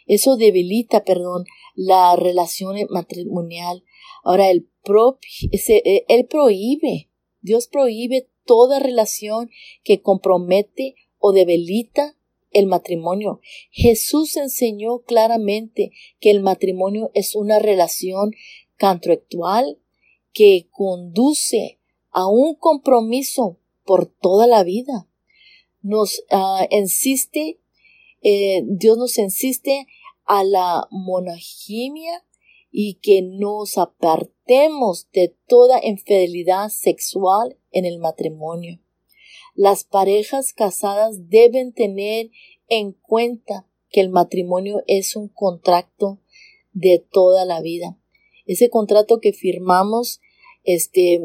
Eso 0.07 0.37
debilita, 0.37 1.03
perdón, 1.03 1.45
la 1.75 2.15
relación 2.15 2.77
matrimonial. 2.89 3.83
Ahora, 4.23 4.49
el 4.49 4.69
eh, 5.67 6.05
él 6.07 6.27
prohíbe, 6.27 7.09
Dios 7.41 7.67
prohíbe 7.67 8.29
toda 8.45 8.79
relación 8.79 9.49
que 9.83 10.01
compromete 10.01 10.95
o 11.17 11.31
debilita 11.31 12.15
el 12.51 12.67
matrimonio. 12.67 13.41
Jesús 13.71 14.37
enseñó 14.37 14.99
claramente 14.99 15.91
que 16.19 16.31
el 16.31 16.41
matrimonio 16.41 17.11
es 17.13 17.35
una 17.35 17.59
relación 17.59 18.31
contractual 18.79 19.79
que 20.33 20.67
conduce 20.71 21.79
a 22.11 22.27
un 22.27 22.55
compromiso 22.55 23.57
por 23.83 24.05
toda 24.05 24.47
la 24.47 24.63
vida. 24.63 25.07
Nos 25.81 26.23
insiste, 26.69 27.59
eh, 28.21 28.63
Dios 28.65 28.97
nos 28.97 29.17
insiste 29.17 29.87
a 30.25 30.43
la 30.43 30.87
monogamia 30.91 32.25
y 32.71 32.95
que 32.95 33.21
nos 33.21 33.77
apartemos 33.77 35.09
de 35.13 35.35
toda 35.47 35.79
infidelidad 35.85 36.69
sexual 36.69 37.57
en 37.71 37.85
el 37.85 37.99
matrimonio. 37.99 38.79
Las 39.53 39.85
parejas 39.85 40.51
casadas 40.51 41.29
deben 41.29 41.71
tener 41.71 42.31
en 42.67 42.91
cuenta 42.91 43.65
que 43.89 44.01
el 44.01 44.09
matrimonio 44.09 44.83
es 44.87 45.15
un 45.15 45.29
contrato 45.29 46.19
de 46.73 46.99
toda 46.99 47.45
la 47.45 47.61
vida. 47.61 47.97
Ese 48.45 48.69
contrato 48.69 49.19
que 49.19 49.33
firmamos, 49.33 50.21
este, 50.63 51.21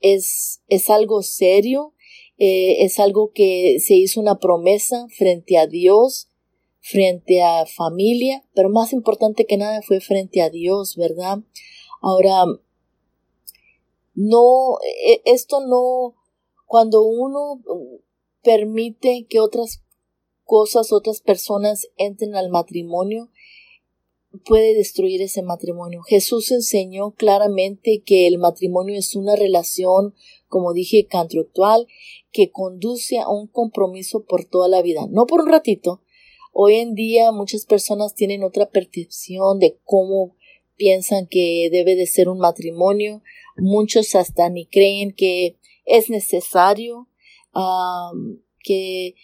es, 0.00 0.62
es 0.68 0.90
algo 0.90 1.22
serio, 1.22 1.94
eh, 2.38 2.84
es 2.84 2.98
algo 2.98 3.32
que 3.32 3.78
se 3.80 3.94
hizo 3.94 4.20
una 4.20 4.38
promesa 4.38 5.06
frente 5.16 5.56
a 5.58 5.66
Dios, 5.66 6.28
frente 6.80 7.42
a 7.42 7.66
familia, 7.66 8.44
pero 8.54 8.68
más 8.68 8.92
importante 8.92 9.46
que 9.46 9.56
nada 9.56 9.82
fue 9.82 10.00
frente 10.00 10.42
a 10.42 10.50
Dios, 10.50 10.96
¿verdad? 10.96 11.38
Ahora, 12.00 12.44
no, 14.14 14.78
e, 15.06 15.22
esto 15.24 15.60
no, 15.60 16.14
cuando 16.66 17.04
uno 17.04 17.60
permite 18.42 19.26
que 19.28 19.40
otras 19.40 19.82
cosas, 20.44 20.92
otras 20.92 21.20
personas 21.20 21.88
entren 21.96 22.34
al 22.36 22.50
matrimonio, 22.50 23.30
puede 24.44 24.74
destruir 24.74 25.22
ese 25.22 25.42
matrimonio. 25.42 26.02
Jesús 26.02 26.50
enseñó 26.50 27.12
claramente 27.12 28.02
que 28.04 28.26
el 28.26 28.38
matrimonio 28.38 28.98
es 28.98 29.14
una 29.14 29.36
relación, 29.36 30.14
como 30.48 30.72
dije, 30.72 31.06
contractual, 31.10 31.86
que 32.32 32.50
conduce 32.50 33.18
a 33.18 33.28
un 33.28 33.46
compromiso 33.46 34.24
por 34.24 34.44
toda 34.44 34.68
la 34.68 34.82
vida, 34.82 35.06
no 35.10 35.26
por 35.26 35.40
un 35.40 35.48
ratito. 35.48 36.02
Hoy 36.52 36.76
en 36.76 36.94
día 36.94 37.32
muchas 37.32 37.66
personas 37.66 38.14
tienen 38.14 38.42
otra 38.42 38.70
percepción 38.70 39.58
de 39.58 39.78
cómo 39.84 40.36
piensan 40.76 41.26
que 41.26 41.68
debe 41.70 41.96
de 41.96 42.06
ser 42.06 42.28
un 42.28 42.38
matrimonio. 42.38 43.22
Muchos 43.56 44.14
hasta 44.14 44.48
ni 44.48 44.66
creen 44.66 45.12
que 45.12 45.56
es 45.84 46.10
necesario 46.10 47.08
que 48.60 49.14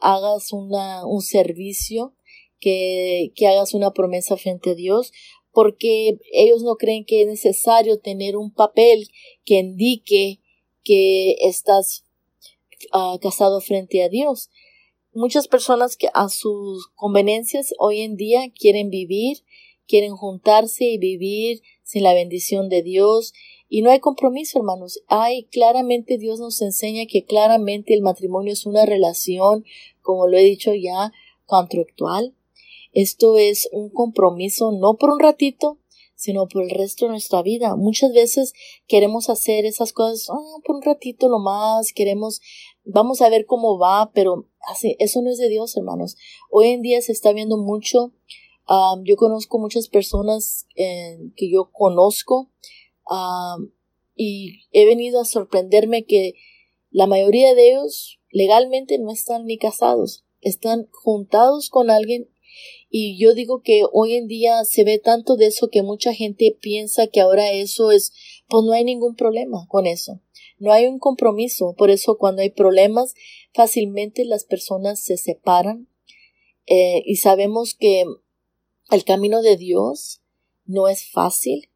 hagas 0.00 0.52
una, 0.52 1.06
un 1.06 1.20
servicio 1.22 2.14
que, 2.60 3.32
que 3.34 3.46
hagas 3.46 3.74
una 3.74 3.92
promesa 3.92 4.36
frente 4.36 4.70
a 4.70 4.74
Dios, 4.74 5.12
porque 5.52 6.18
ellos 6.32 6.62
no 6.62 6.76
creen 6.76 7.04
que 7.04 7.22
es 7.22 7.26
necesario 7.26 7.98
tener 7.98 8.36
un 8.36 8.52
papel 8.52 9.08
que 9.44 9.58
indique 9.58 10.40
que 10.84 11.36
estás 11.40 12.04
uh, 12.92 13.18
casado 13.18 13.60
frente 13.60 14.02
a 14.02 14.08
Dios. 14.08 14.50
Muchas 15.12 15.48
personas 15.48 15.96
que 15.96 16.08
a 16.14 16.28
sus 16.28 16.88
conveniencias 16.94 17.74
hoy 17.78 18.00
en 18.00 18.16
día 18.16 18.52
quieren 18.52 18.90
vivir, 18.90 19.38
quieren 19.86 20.14
juntarse 20.14 20.84
y 20.84 20.98
vivir 20.98 21.62
sin 21.82 22.02
la 22.02 22.14
bendición 22.14 22.68
de 22.68 22.82
Dios 22.82 23.32
y 23.68 23.82
no 23.82 23.90
hay 23.90 24.00
compromiso, 24.00 24.58
hermanos. 24.58 25.02
Hay 25.08 25.44
claramente 25.44 26.16
Dios 26.16 26.40
nos 26.40 26.62
enseña 26.62 27.06
que 27.06 27.24
claramente 27.24 27.94
el 27.94 28.00
matrimonio 28.00 28.52
es 28.52 28.64
una 28.64 28.86
relación, 28.86 29.64
como 30.00 30.26
lo 30.26 30.38
he 30.38 30.42
dicho 30.42 30.72
ya, 30.74 31.12
contractual, 31.44 32.34
esto 33.00 33.38
es 33.38 33.68
un 33.70 33.90
compromiso 33.90 34.72
no 34.72 34.96
por 34.96 35.10
un 35.10 35.20
ratito, 35.20 35.78
sino 36.16 36.48
por 36.48 36.64
el 36.64 36.70
resto 36.70 37.04
de 37.04 37.12
nuestra 37.12 37.42
vida. 37.42 37.76
Muchas 37.76 38.12
veces 38.12 38.52
queremos 38.88 39.30
hacer 39.30 39.66
esas 39.66 39.92
cosas 39.92 40.28
ah, 40.30 40.60
por 40.64 40.76
un 40.76 40.82
ratito 40.82 41.28
lo 41.28 41.38
más, 41.38 41.92
queremos, 41.92 42.40
vamos 42.84 43.22
a 43.22 43.28
ver 43.28 43.46
cómo 43.46 43.78
va, 43.78 44.10
pero 44.12 44.48
así, 44.68 44.96
eso 44.98 45.22
no 45.22 45.30
es 45.30 45.38
de 45.38 45.48
Dios, 45.48 45.76
hermanos. 45.76 46.16
Hoy 46.50 46.70
en 46.70 46.82
día 46.82 47.00
se 47.00 47.12
está 47.12 47.32
viendo 47.32 47.56
mucho. 47.56 48.12
yo 49.04 49.16
conozco 49.16 49.60
muchas 49.60 49.86
personas 49.86 50.66
eh, 50.74 51.18
que 51.36 51.48
yo 51.52 51.70
conozco 51.70 52.50
y 54.16 54.62
he 54.72 54.86
venido 54.86 55.20
a 55.20 55.24
sorprenderme 55.24 56.04
que 56.04 56.34
la 56.90 57.06
mayoría 57.06 57.54
de 57.54 57.70
ellos 57.70 58.18
legalmente 58.32 58.98
no 58.98 59.12
están 59.12 59.46
ni 59.46 59.56
casados, 59.56 60.24
están 60.40 60.88
juntados 60.90 61.70
con 61.70 61.90
alguien 61.90 62.28
y 62.90 63.18
yo 63.18 63.34
digo 63.34 63.62
que 63.62 63.82
hoy 63.92 64.14
en 64.14 64.28
día 64.28 64.64
se 64.64 64.84
ve 64.84 64.98
tanto 64.98 65.36
de 65.36 65.46
eso 65.46 65.68
que 65.68 65.82
mucha 65.82 66.14
gente 66.14 66.56
piensa 66.60 67.06
que 67.06 67.20
ahora 67.20 67.52
eso 67.52 67.90
es, 67.90 68.12
pues 68.48 68.64
no 68.64 68.72
hay 68.72 68.84
ningún 68.84 69.14
problema 69.14 69.66
con 69.68 69.86
eso. 69.86 70.20
No 70.58 70.72
hay 70.72 70.86
un 70.86 70.98
compromiso. 70.98 71.74
Por 71.76 71.90
eso 71.90 72.18
cuando 72.18 72.42
hay 72.42 72.50
problemas, 72.50 73.14
fácilmente 73.52 74.24
las 74.24 74.44
personas 74.44 75.00
se 75.00 75.16
separan. 75.16 75.88
Eh, 76.66 77.02
y 77.06 77.16
sabemos 77.16 77.74
que 77.74 78.04
el 78.90 79.04
camino 79.04 79.42
de 79.42 79.56
Dios 79.56 80.22
no 80.64 80.88
es 80.88 81.10
fácil. 81.10 81.68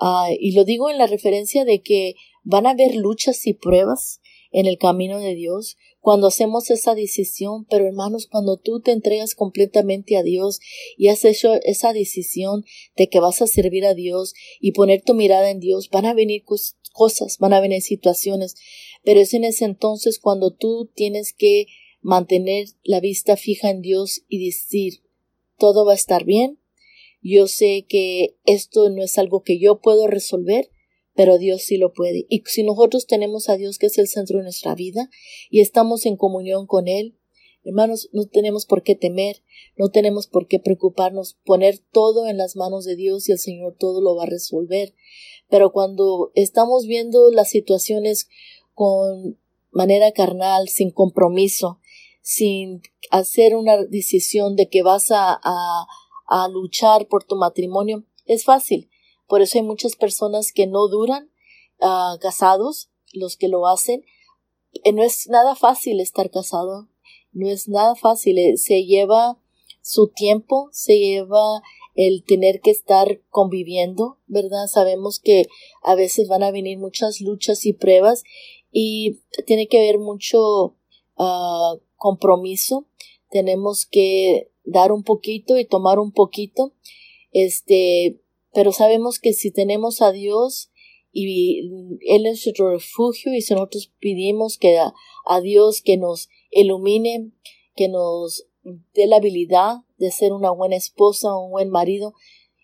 Ah, 0.00 0.28
y 0.38 0.52
lo 0.52 0.64
digo 0.64 0.90
en 0.90 0.98
la 0.98 1.06
referencia 1.06 1.64
de 1.64 1.82
que 1.82 2.14
van 2.42 2.66
a 2.66 2.70
haber 2.70 2.96
luchas 2.96 3.46
y 3.46 3.54
pruebas 3.54 4.20
en 4.50 4.66
el 4.66 4.78
camino 4.78 5.18
de 5.18 5.34
Dios, 5.34 5.76
cuando 6.04 6.26
hacemos 6.26 6.68
esa 6.68 6.94
decisión, 6.94 7.64
pero 7.64 7.86
hermanos, 7.86 8.26
cuando 8.30 8.58
tú 8.58 8.80
te 8.80 8.92
entregas 8.92 9.34
completamente 9.34 10.18
a 10.18 10.22
Dios 10.22 10.60
y 10.98 11.08
has 11.08 11.24
hecho 11.24 11.54
esa 11.62 11.94
decisión 11.94 12.66
de 12.94 13.08
que 13.08 13.20
vas 13.20 13.40
a 13.40 13.46
servir 13.46 13.86
a 13.86 13.94
Dios 13.94 14.34
y 14.60 14.72
poner 14.72 15.00
tu 15.00 15.14
mirada 15.14 15.48
en 15.48 15.60
Dios, 15.60 15.88
van 15.88 16.04
a 16.04 16.12
venir 16.12 16.44
cosas, 16.92 17.38
van 17.38 17.54
a 17.54 17.60
venir 17.60 17.80
situaciones, 17.80 18.54
pero 19.02 19.18
es 19.18 19.32
en 19.32 19.44
ese 19.44 19.64
entonces 19.64 20.18
cuando 20.18 20.50
tú 20.50 20.90
tienes 20.94 21.32
que 21.32 21.68
mantener 22.02 22.66
la 22.82 23.00
vista 23.00 23.38
fija 23.38 23.70
en 23.70 23.80
Dios 23.80 24.24
y 24.28 24.44
decir, 24.44 25.00
todo 25.56 25.86
va 25.86 25.92
a 25.92 25.96
estar 25.96 26.26
bien, 26.26 26.58
yo 27.22 27.46
sé 27.48 27.86
que 27.88 28.36
esto 28.44 28.90
no 28.90 29.02
es 29.02 29.16
algo 29.16 29.42
que 29.42 29.58
yo 29.58 29.80
puedo 29.80 30.06
resolver, 30.06 30.68
pero 31.14 31.38
Dios 31.38 31.62
sí 31.62 31.76
lo 31.76 31.92
puede. 31.92 32.26
Y 32.28 32.42
si 32.46 32.62
nosotros 32.62 33.06
tenemos 33.06 33.48
a 33.48 33.56
Dios 33.56 33.78
que 33.78 33.86
es 33.86 33.98
el 33.98 34.08
centro 34.08 34.38
de 34.38 34.44
nuestra 34.44 34.74
vida 34.74 35.10
y 35.50 35.60
estamos 35.60 36.06
en 36.06 36.16
comunión 36.16 36.66
con 36.66 36.88
Él, 36.88 37.16
hermanos, 37.64 38.08
no 38.12 38.26
tenemos 38.26 38.66
por 38.66 38.82
qué 38.82 38.94
temer, 38.94 39.42
no 39.76 39.88
tenemos 39.88 40.26
por 40.26 40.46
qué 40.46 40.58
preocuparnos, 40.58 41.38
poner 41.44 41.78
todo 41.78 42.26
en 42.26 42.36
las 42.36 42.56
manos 42.56 42.84
de 42.84 42.96
Dios 42.96 43.28
y 43.28 43.32
el 43.32 43.38
Señor 43.38 43.76
todo 43.78 44.00
lo 44.00 44.16
va 44.16 44.24
a 44.24 44.26
resolver. 44.26 44.94
Pero 45.48 45.72
cuando 45.72 46.30
estamos 46.34 46.86
viendo 46.86 47.30
las 47.30 47.50
situaciones 47.50 48.28
con 48.72 49.38
manera 49.70 50.12
carnal, 50.12 50.68
sin 50.68 50.90
compromiso, 50.90 51.80
sin 52.22 52.80
hacer 53.10 53.54
una 53.54 53.76
decisión 53.84 54.56
de 54.56 54.68
que 54.68 54.82
vas 54.82 55.08
a, 55.10 55.40
luchar 56.50 57.06
por 57.06 57.22
tu 57.22 57.36
matrimonio, 57.36 58.04
es 58.24 58.44
fácil. 58.44 58.90
Por 59.26 59.42
eso 59.42 59.58
hay 59.58 59.64
muchas 59.64 59.96
personas 59.96 60.52
que 60.52 60.66
no 60.66 60.88
duran 60.88 61.30
uh, 61.80 62.18
casados, 62.20 62.90
los 63.12 63.36
que 63.36 63.48
lo 63.48 63.66
hacen. 63.66 64.04
Eh, 64.84 64.92
no 64.92 65.02
es 65.02 65.28
nada 65.28 65.54
fácil 65.54 66.00
estar 66.00 66.30
casado, 66.30 66.88
no 67.32 67.48
es 67.48 67.68
nada 67.68 67.94
fácil, 67.94 68.38
eh, 68.38 68.56
se 68.56 68.84
lleva 68.84 69.38
su 69.80 70.08
tiempo, 70.08 70.68
se 70.72 70.98
lleva 70.98 71.62
el 71.94 72.24
tener 72.24 72.60
que 72.60 72.70
estar 72.70 73.20
conviviendo, 73.30 74.18
¿verdad? 74.26 74.66
Sabemos 74.66 75.20
que 75.20 75.46
a 75.82 75.94
veces 75.94 76.28
van 76.28 76.42
a 76.42 76.50
venir 76.50 76.78
muchas 76.78 77.20
luchas 77.20 77.66
y 77.66 77.72
pruebas 77.72 78.24
y 78.72 79.20
tiene 79.46 79.68
que 79.68 79.78
haber 79.78 79.98
mucho 79.98 80.76
uh, 81.16 81.78
compromiso. 81.96 82.88
Tenemos 83.30 83.86
que 83.86 84.50
dar 84.64 84.90
un 84.90 85.04
poquito 85.04 85.56
y 85.56 85.64
tomar 85.64 86.00
un 86.00 86.10
poquito. 86.10 86.72
Este, 87.30 88.20
pero 88.54 88.72
sabemos 88.72 89.18
que 89.18 89.32
si 89.32 89.50
tenemos 89.50 90.00
a 90.00 90.12
Dios 90.12 90.70
y 91.12 91.68
Él 92.08 92.26
es 92.26 92.44
nuestro 92.46 92.70
refugio 92.70 93.34
y 93.34 93.42
si 93.42 93.54
nosotros 93.54 93.92
pedimos 94.00 94.56
que 94.58 94.78
a, 94.78 95.40
Dios 95.42 95.82
que 95.82 95.96
nos 95.96 96.28
ilumine, 96.50 97.32
que 97.74 97.88
nos 97.88 98.46
dé 98.62 99.06
la 99.06 99.16
habilidad 99.16 99.78
de 99.98 100.10
ser 100.10 100.32
una 100.32 100.50
buena 100.50 100.76
esposa 100.76 101.36
un 101.36 101.50
buen 101.50 101.68
marido 101.68 102.14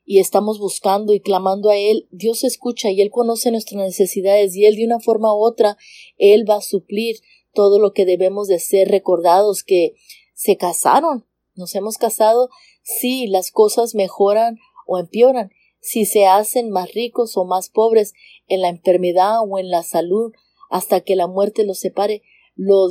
y 0.05 0.19
estamos 0.19 0.59
buscando 0.59 1.13
y 1.13 1.21
clamando 1.21 1.71
a 1.71 1.77
Él, 1.77 2.09
Dios 2.11 2.43
escucha 2.43 2.91
y 2.91 3.01
Él 3.01 3.11
conoce 3.11 3.51
nuestras 3.51 3.81
necesidades 3.81 4.57
y 4.57 4.67
Él 4.67 4.77
de 4.77 4.85
una 4.85 5.01
forma 5.01 5.35
u 5.35 5.45
otra, 5.45 5.77
Él 6.17 6.49
va 6.49 6.57
a 6.57 6.63
suplir 6.63 7.17
todo 7.53 7.79
lo 7.79 7.93
que 7.93 8.07
debemos 8.07 8.49
de 8.49 8.59
ser 8.59 8.89
recordados 8.89 9.63
que 9.63 9.95
se 10.35 10.57
casaron, 10.57 11.27
nos 11.55 11.75
hemos 11.75 11.99
casado, 11.99 12.49
sí, 12.83 13.27
las 13.27 13.51
cosas 13.51 13.95
mejoran 13.95 14.59
o 14.87 14.99
empeoran, 14.99 15.51
si 15.81 16.05
se 16.05 16.27
hacen 16.27 16.71
más 16.71 16.93
ricos 16.93 17.37
o 17.37 17.45
más 17.45 17.71
pobres 17.71 18.15
en 18.47 18.61
la 18.61 18.69
enfermedad 18.69 19.39
o 19.47 19.59
en 19.59 19.71
la 19.71 19.83
salud 19.83 20.33
hasta 20.69 21.01
que 21.01 21.17
la 21.17 21.27
muerte 21.27 21.65
los 21.65 21.81
separe, 21.81 22.23
lo, 22.55 22.89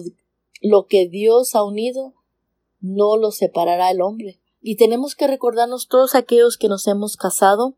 lo 0.61 0.87
que 0.87 1.07
Dios 1.07 1.55
ha 1.55 1.63
unido 1.63 2.13
no 2.81 3.17
lo 3.17 3.31
separará 3.31 3.91
el 3.91 4.01
hombre. 4.01 4.39
Y 4.61 4.75
tenemos 4.75 5.15
que 5.15 5.27
recordarnos 5.27 5.87
todos 5.87 6.15
aquellos 6.15 6.57
que 6.57 6.67
nos 6.67 6.87
hemos 6.87 7.15
casado. 7.15 7.77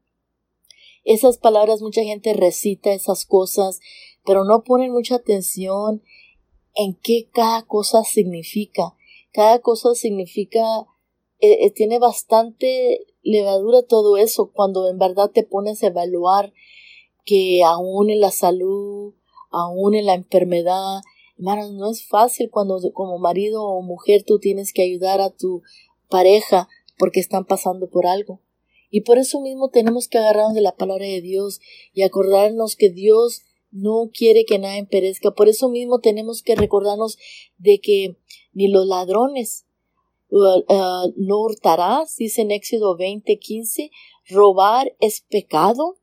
Esas 1.03 1.37
palabras 1.37 1.81
mucha 1.81 2.03
gente 2.03 2.33
recita 2.33 2.93
esas 2.93 3.25
cosas, 3.25 3.79
pero 4.25 4.43
no 4.43 4.63
ponen 4.63 4.91
mucha 4.91 5.15
atención 5.15 6.01
en 6.73 6.95
qué 6.95 7.29
cada 7.31 7.63
cosa 7.63 8.03
significa. 8.03 8.95
Cada 9.31 9.59
cosa 9.59 9.93
significa, 9.93 10.87
eh, 11.39 11.65
eh, 11.65 11.71
tiene 11.71 11.99
bastante 11.99 13.10
levadura 13.23 13.83
todo 13.83 14.17
eso 14.17 14.51
cuando 14.51 14.89
en 14.89 14.97
verdad 14.97 15.31
te 15.31 15.43
pones 15.43 15.83
a 15.83 15.87
evaluar 15.87 16.53
que 17.25 17.63
aún 17.63 18.09
en 18.09 18.19
la 18.19 18.31
salud, 18.31 19.13
aún 19.51 19.95
en 19.95 20.05
la 20.05 20.15
enfermedad, 20.15 21.01
hermanos, 21.37 21.71
no 21.71 21.91
es 21.91 22.05
fácil 22.05 22.49
cuando 22.49 22.79
como 22.93 23.17
marido 23.17 23.63
o 23.63 23.81
mujer 23.81 24.23
tú 24.23 24.39
tienes 24.39 24.73
que 24.73 24.81
ayudar 24.81 25.21
a 25.21 25.29
tu 25.29 25.61
pareja 26.09 26.67
porque 26.97 27.19
están 27.19 27.45
pasando 27.45 27.89
por 27.89 28.05
algo. 28.05 28.41
Y 28.89 29.01
por 29.01 29.17
eso 29.17 29.39
mismo 29.39 29.69
tenemos 29.69 30.07
que 30.07 30.17
agarrarnos 30.17 30.53
de 30.53 30.61
la 30.61 30.75
palabra 30.75 31.05
de 31.05 31.21
Dios 31.21 31.61
y 31.93 32.01
acordarnos 32.01 32.75
que 32.75 32.89
Dios 32.89 33.43
no 33.71 34.09
quiere 34.13 34.45
que 34.45 34.59
nadie 34.59 34.85
perezca. 34.85 35.31
Por 35.31 35.47
eso 35.47 35.69
mismo 35.69 35.99
tenemos 35.99 36.43
que 36.43 36.55
recordarnos 36.55 37.17
de 37.57 37.79
que 37.79 38.17
ni 38.53 38.67
los 38.67 38.85
ladrones, 38.85 39.65
Uh, 40.31 41.11
no 41.17 41.39
hurtarás, 41.41 42.15
dice 42.15 42.41
en 42.43 42.51
Éxodo 42.51 42.97
20:15, 42.97 43.91
robar 44.29 44.95
es 45.01 45.21
pecado. 45.21 45.97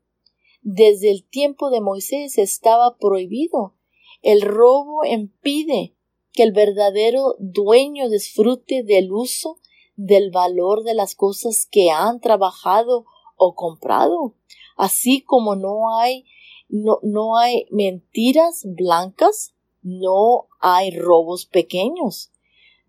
Desde 0.61 1.09
el 1.09 1.27
tiempo 1.27 1.71
de 1.71 1.81
Moisés 1.81 2.37
estaba 2.37 2.97
prohibido. 2.97 3.75
El 4.21 4.41
robo 4.41 5.03
impide 5.03 5.95
que 6.33 6.43
el 6.43 6.51
verdadero 6.51 7.35
dueño 7.39 8.07
disfrute 8.07 8.83
del 8.83 9.11
uso 9.11 9.57
del 9.95 10.29
valor 10.29 10.83
de 10.83 10.93
las 10.93 11.15
cosas 11.15 11.67
que 11.69 11.89
han 11.89 12.19
trabajado 12.19 13.05
o 13.35 13.55
comprado. 13.55 14.35
Así 14.77 15.21
como 15.21 15.55
no 15.55 15.97
hay 15.97 16.25
no, 16.69 16.99
no 17.01 17.35
hay 17.35 17.65
mentiras 17.71 18.61
blancas, 18.63 19.55
no 19.81 20.47
hay 20.59 20.91
robos 20.91 21.47
pequeños. 21.47 22.31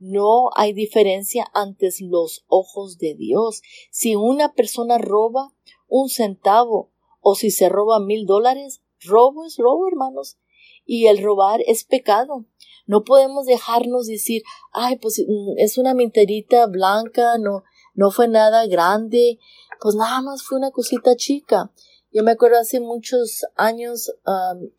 No 0.01 0.49
hay 0.57 0.73
diferencia 0.73 1.47
ante 1.53 1.91
los 2.01 2.45
ojos 2.49 2.97
de 2.97 3.15
Dios. 3.15 3.61
Si 3.91 4.17
una 4.17 4.55
persona 4.55 4.97
roba 4.97 5.53
un 5.89 6.09
centavo 6.09 6.91
o 7.21 7.35
si 7.35 7.51
se 7.51 7.69
roba 7.69 8.01
mil 8.01 8.25
dólares, 8.25 8.81
robo 9.05 9.45
es 9.45 9.59
robo, 9.59 9.87
hermanos. 9.87 10.39
Y 10.87 11.07
el 11.07 11.23
robar 11.23 11.61
es 11.67 11.85
pecado. 11.85 12.47
No 12.87 13.05
podemos 13.05 13.45
dejarnos 13.45 14.07
decir, 14.07 14.43
ay, 14.73 14.97
pues 14.97 15.23
mm, 15.27 15.59
es 15.59 15.77
una 15.77 15.93
minterita 15.93 16.67
blanca, 16.67 17.37
no, 17.37 17.63
no 17.95 18.11
fue 18.11 18.27
nada 18.27 18.67
grande, 18.67 19.39
pues 19.83 19.97
nada 19.97 20.23
más 20.23 20.43
fue 20.43 20.57
una 20.57 20.71
cosita 20.71 21.15
chica. 21.15 21.71
Yo 22.11 22.25
me 22.25 22.33
acuerdo 22.33 22.59
hace 22.59 22.81
muchos 22.81 23.45
años, 23.55 24.11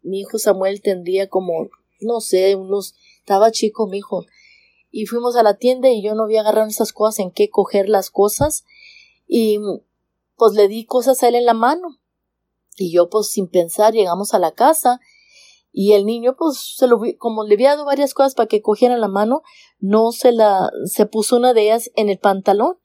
mi 0.01 0.21
hijo 0.21 0.39
Samuel 0.39 0.81
tendría 0.81 1.29
como, 1.29 1.69
no 2.01 2.19
sé, 2.19 2.55
unos, 2.55 2.95
estaba 3.19 3.51
chico 3.51 3.87
mi 3.87 3.99
hijo, 3.99 4.25
y 4.91 5.05
fuimos 5.05 5.35
a 5.35 5.43
la 5.43 5.55
tienda 5.55 5.89
y 5.89 6.03
yo 6.03 6.13
no 6.15 6.23
había 6.23 6.41
agarrado 6.41 6.67
esas 6.67 6.93
cosas 6.93 7.19
en 7.19 7.31
qué 7.31 7.49
coger 7.49 7.87
las 7.89 8.09
cosas. 8.09 8.65
Y 9.27 9.59
pues 10.35 10.53
le 10.53 10.67
di 10.67 10.85
cosas 10.85 11.23
a 11.23 11.29
él 11.29 11.35
en 11.35 11.45
la 11.45 11.53
mano. 11.53 11.99
Y 12.77 12.91
yo 12.91 13.09
pues 13.09 13.31
sin 13.31 13.47
pensar 13.47 13.93
llegamos 13.93 14.33
a 14.33 14.39
la 14.39 14.51
casa 14.51 14.99
y 15.71 15.93
el 15.93 16.05
niño 16.05 16.35
pues 16.37 16.75
se 16.75 16.87
lo 16.87 16.99
como 17.17 17.43
le 17.45 17.53
había 17.53 17.71
dado 17.71 17.85
varias 17.85 18.13
cosas 18.13 18.35
para 18.35 18.47
que 18.47 18.61
cogiera 18.61 18.97
la 18.97 19.07
mano 19.07 19.41
no 19.79 20.11
se 20.11 20.31
la 20.31 20.69
se 20.85 21.05
puso 21.05 21.37
una 21.37 21.53
de 21.53 21.63
ellas 21.63 21.91
en 21.95 22.09
el 22.09 22.19
pantalón. 22.19 22.77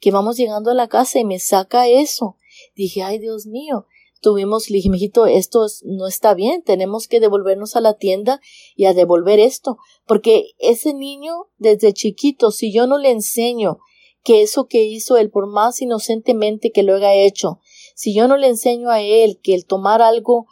Que 0.00 0.12
vamos 0.12 0.36
llegando 0.36 0.70
a 0.70 0.74
la 0.74 0.86
casa 0.86 1.18
y 1.18 1.24
me 1.24 1.40
saca 1.40 1.88
eso. 1.88 2.36
Dije, 2.76 3.02
ay 3.02 3.18
Dios 3.18 3.46
mío, 3.46 3.86
tuvimos, 4.20 4.70
le 4.70 4.76
dije, 4.76 4.90
mijito, 4.90 5.26
esto 5.26 5.66
no 5.84 6.06
está 6.06 6.34
bien, 6.34 6.62
tenemos 6.62 7.08
que 7.08 7.20
devolvernos 7.20 7.76
a 7.76 7.80
la 7.80 7.94
tienda 7.94 8.40
y 8.76 8.86
a 8.86 8.94
devolver 8.94 9.40
esto, 9.40 9.78
porque 10.06 10.52
ese 10.58 10.94
niño 10.94 11.48
desde 11.56 11.92
chiquito, 11.92 12.50
si 12.50 12.72
yo 12.72 12.86
no 12.86 12.98
le 12.98 13.10
enseño 13.10 13.78
que 14.22 14.42
eso 14.42 14.66
que 14.66 14.84
hizo 14.84 15.16
él, 15.16 15.30
por 15.30 15.46
más 15.46 15.80
inocentemente 15.80 16.72
que 16.72 16.82
lo 16.82 16.96
haya 16.96 17.12
hecho, 17.12 17.60
si 17.94 18.14
yo 18.14 18.28
no 18.28 18.36
le 18.36 18.48
enseño 18.48 18.90
a 18.90 19.00
él 19.00 19.40
que 19.42 19.54
el 19.54 19.66
tomar 19.66 20.02
algo 20.02 20.46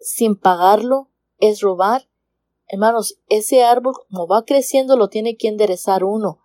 sin 0.00 0.36
pagarlo 0.36 1.10
es 1.38 1.60
robar, 1.60 2.08
hermanos, 2.66 3.18
ese 3.28 3.62
árbol 3.62 3.94
como 4.08 4.26
va 4.26 4.44
creciendo 4.44 4.96
lo 4.96 5.08
tiene 5.08 5.36
que 5.36 5.48
enderezar 5.48 6.04
uno 6.04 6.40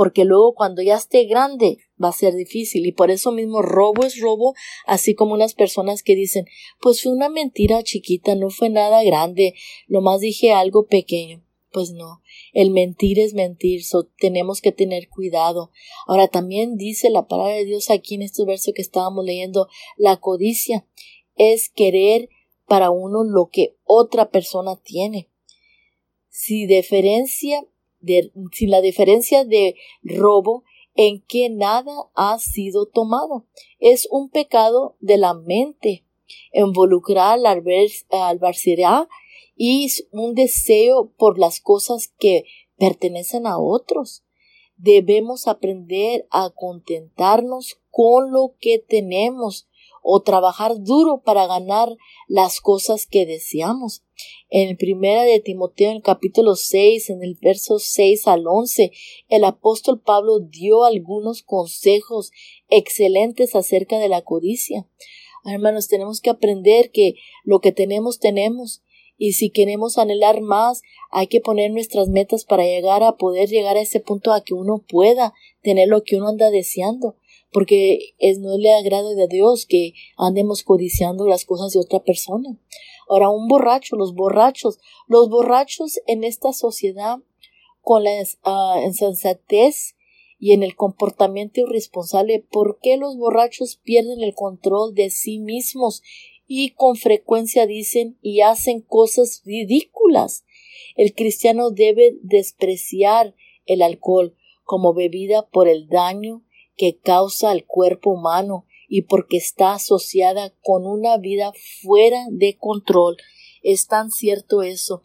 porque 0.00 0.24
luego 0.24 0.54
cuando 0.54 0.80
ya 0.80 0.96
esté 0.96 1.24
grande 1.24 1.76
va 2.02 2.08
a 2.08 2.12
ser 2.12 2.34
difícil 2.34 2.86
y 2.86 2.92
por 2.92 3.10
eso 3.10 3.32
mismo 3.32 3.62
robo 3.62 4.04
es 4.04 4.20
robo, 4.20 4.54
así 4.86 5.14
como 5.14 5.34
unas 5.34 5.54
personas 5.54 6.02
que 6.02 6.14
dicen, 6.14 6.46
pues 6.80 7.02
fue 7.02 7.12
una 7.12 7.28
mentira 7.28 7.82
chiquita, 7.82 8.34
no 8.34 8.50
fue 8.50 8.70
nada 8.70 9.02
grande, 9.02 9.54
lo 9.86 10.00
más 10.00 10.20
dije 10.20 10.52
algo 10.52 10.86
pequeño. 10.86 11.44
Pues 11.72 11.92
no, 11.92 12.20
el 12.52 12.70
mentir 12.72 13.20
es 13.20 13.32
mentir, 13.32 13.84
so 13.84 14.08
tenemos 14.18 14.60
que 14.60 14.72
tener 14.72 15.08
cuidado. 15.08 15.70
Ahora 16.08 16.26
también 16.26 16.76
dice 16.76 17.10
la 17.10 17.28
palabra 17.28 17.54
de 17.54 17.64
Dios 17.64 17.90
aquí 17.90 18.16
en 18.16 18.22
este 18.22 18.44
verso 18.44 18.72
que 18.74 18.82
estábamos 18.82 19.24
leyendo, 19.24 19.68
la 19.96 20.16
codicia 20.16 20.84
es 21.36 21.68
querer 21.68 22.28
para 22.66 22.90
uno 22.90 23.22
lo 23.22 23.50
que 23.52 23.76
otra 23.84 24.30
persona 24.30 24.80
tiene. 24.82 25.28
Si 26.28 26.66
diferencia 26.66 27.64
sin 28.52 28.70
la 28.70 28.80
diferencia 28.80 29.44
de 29.44 29.76
robo 30.02 30.64
en 30.94 31.22
que 31.22 31.48
nada 31.50 31.92
ha 32.14 32.38
sido 32.38 32.86
tomado. 32.86 33.46
Es 33.78 34.08
un 34.10 34.28
pecado 34.28 34.96
de 35.00 35.18
la 35.18 35.34
mente, 35.34 36.04
involucrar 36.52 37.38
al 37.38 37.46
adversidad 37.46 39.08
y 39.56 39.88
un 40.12 40.34
deseo 40.34 41.12
por 41.16 41.38
las 41.38 41.60
cosas 41.60 42.12
que 42.18 42.44
pertenecen 42.76 43.46
a 43.46 43.58
otros. 43.58 44.24
Debemos 44.76 45.46
aprender 45.46 46.26
a 46.30 46.50
contentarnos 46.50 47.78
con 47.90 48.32
lo 48.32 48.54
que 48.58 48.78
tenemos 48.78 49.68
o 50.02 50.22
trabajar 50.22 50.80
duro 50.80 51.22
para 51.24 51.46
ganar 51.46 51.96
las 52.28 52.60
cosas 52.60 53.06
que 53.06 53.26
deseamos. 53.26 54.02
En 54.48 54.76
primera 54.76 55.22
de 55.22 55.40
Timoteo, 55.40 55.90
en 55.90 55.96
el 55.96 56.02
capítulo 56.02 56.56
6, 56.56 57.10
en 57.10 57.22
el 57.22 57.36
verso 57.40 57.78
6 57.78 58.26
al 58.26 58.46
11, 58.46 58.92
el 59.28 59.44
apóstol 59.44 60.00
Pablo 60.00 60.40
dio 60.40 60.84
algunos 60.84 61.42
consejos 61.42 62.30
excelentes 62.68 63.54
acerca 63.54 63.98
de 63.98 64.08
la 64.08 64.22
codicia. 64.22 64.86
Hermanos, 65.44 65.88
tenemos 65.88 66.20
que 66.20 66.30
aprender 66.30 66.90
que 66.90 67.14
lo 67.44 67.60
que 67.60 67.72
tenemos, 67.72 68.18
tenemos. 68.18 68.82
Y 69.16 69.34
si 69.34 69.50
queremos 69.50 69.98
anhelar 69.98 70.40
más, 70.40 70.82
hay 71.10 71.26
que 71.26 71.40
poner 71.40 71.70
nuestras 71.70 72.08
metas 72.08 72.44
para 72.44 72.64
llegar 72.64 73.02
a 73.02 73.16
poder 73.16 73.48
llegar 73.48 73.76
a 73.76 73.82
ese 73.82 74.00
punto 74.00 74.32
a 74.32 74.42
que 74.42 74.54
uno 74.54 74.84
pueda 74.88 75.34
tener 75.62 75.88
lo 75.88 76.02
que 76.04 76.16
uno 76.16 76.28
anda 76.28 76.50
deseando 76.50 77.16
porque 77.52 78.14
es 78.18 78.38
no 78.38 78.56
le 78.56 78.72
agrada 78.72 79.14
de 79.14 79.26
Dios 79.28 79.66
que 79.66 79.94
andemos 80.16 80.62
codiciando 80.62 81.26
las 81.26 81.44
cosas 81.44 81.72
de 81.72 81.80
otra 81.80 82.00
persona. 82.00 82.58
Ahora, 83.08 83.28
un 83.28 83.48
borracho, 83.48 83.96
los 83.96 84.14
borrachos, 84.14 84.78
los 85.08 85.28
borrachos 85.28 86.00
en 86.06 86.22
esta 86.22 86.52
sociedad 86.52 87.18
con 87.82 88.04
la 88.04 88.10
uh, 88.12 88.86
insensatez 88.86 89.96
y 90.38 90.52
en 90.52 90.62
el 90.62 90.76
comportamiento 90.76 91.60
irresponsable, 91.60 92.46
¿por 92.50 92.78
qué 92.80 92.96
los 92.96 93.16
borrachos 93.16 93.76
pierden 93.82 94.22
el 94.22 94.34
control 94.34 94.94
de 94.94 95.10
sí 95.10 95.38
mismos 95.38 96.02
y 96.46 96.70
con 96.70 96.96
frecuencia 96.96 97.66
dicen 97.66 98.16
y 98.22 98.40
hacen 98.40 98.80
cosas 98.80 99.42
ridículas? 99.44 100.44
El 100.96 101.14
cristiano 101.14 101.70
debe 101.70 102.16
despreciar 102.22 103.34
el 103.66 103.82
alcohol 103.82 104.36
como 104.64 104.94
bebida 104.94 105.48
por 105.48 105.68
el 105.68 105.88
daño 105.88 106.42
que 106.76 106.98
causa 106.98 107.50
al 107.50 107.66
cuerpo 107.66 108.10
humano 108.10 108.66
y 108.88 109.02
porque 109.02 109.36
está 109.36 109.74
asociada 109.74 110.52
con 110.62 110.86
una 110.86 111.16
vida 111.16 111.52
fuera 111.82 112.26
de 112.30 112.56
control. 112.56 113.16
Es 113.62 113.86
tan 113.86 114.10
cierto 114.10 114.62
eso. 114.62 115.04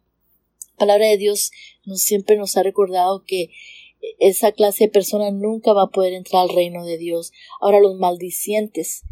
La 0.72 0.78
palabra 0.78 1.08
de 1.08 1.18
Dios 1.18 1.52
nos, 1.86 2.02
siempre 2.02 2.38
nos 2.38 2.58
ha 2.58 2.64
recordado 2.64 3.24
que 3.26 3.52
esa 4.20 4.52
clase 4.52 4.86
de 4.86 4.92
persona 4.92 5.32
nunca 5.32 5.74
va 5.74 5.84
a 5.84 5.92
poder 5.92 6.14
entrar 6.14 6.44
al 6.44 6.50
reino 6.50 6.84
de 6.86 6.98
Dios. 6.98 7.32
Ahora 7.62 7.80
los 7.80 7.96
maldicientes. 7.96 9.04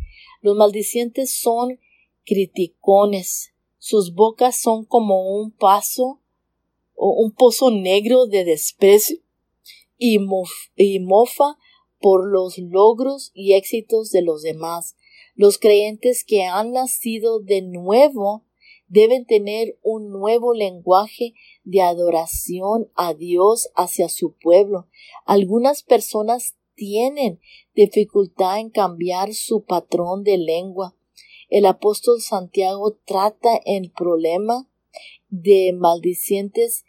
Los 0.41 0.55
maldicientes 0.55 1.33
son 1.33 1.79
criticones. 2.25 3.53
Sus 3.77 4.13
bocas 4.13 4.59
son 4.59 4.85
como 4.85 5.37
un 5.37 5.51
paso 5.51 6.21
o 6.95 7.11
un 7.11 7.31
pozo 7.31 7.71
negro 7.71 8.27
de 8.27 8.45
desprecio 8.45 9.17
y, 9.97 10.19
y 10.75 10.99
mofa 10.99 11.57
por 12.03 12.29
los 12.29 12.57
logros 12.57 13.31
y 13.33 13.53
éxitos 13.53 14.11
de 14.11 14.21
los 14.21 14.41
demás. 14.41 14.97
Los 15.35 15.57
creyentes 15.57 16.25
que 16.25 16.43
han 16.43 16.73
nacido 16.73 17.39
de 17.39 17.61
nuevo 17.61 18.43
deben 18.89 19.25
tener 19.25 19.79
un 19.81 20.09
nuevo 20.09 20.53
lenguaje 20.53 21.33
de 21.63 21.79
adoración 21.79 22.91
a 22.95 23.13
Dios 23.13 23.69
hacia 23.77 24.09
su 24.09 24.33
pueblo. 24.33 24.89
Algunas 25.25 25.81
personas 25.81 26.57
tienen 26.75 27.39
dificultad 27.73 28.59
en 28.59 28.69
cambiar 28.69 29.33
su 29.33 29.63
patrón 29.63 30.25
de 30.25 30.37
lengua. 30.37 30.97
El 31.47 31.65
apóstol 31.65 32.19
Santiago 32.19 32.97
trata 33.05 33.61
el 33.63 33.91
problema 33.91 34.69
de 35.29 35.71
maldicientes 35.73 36.83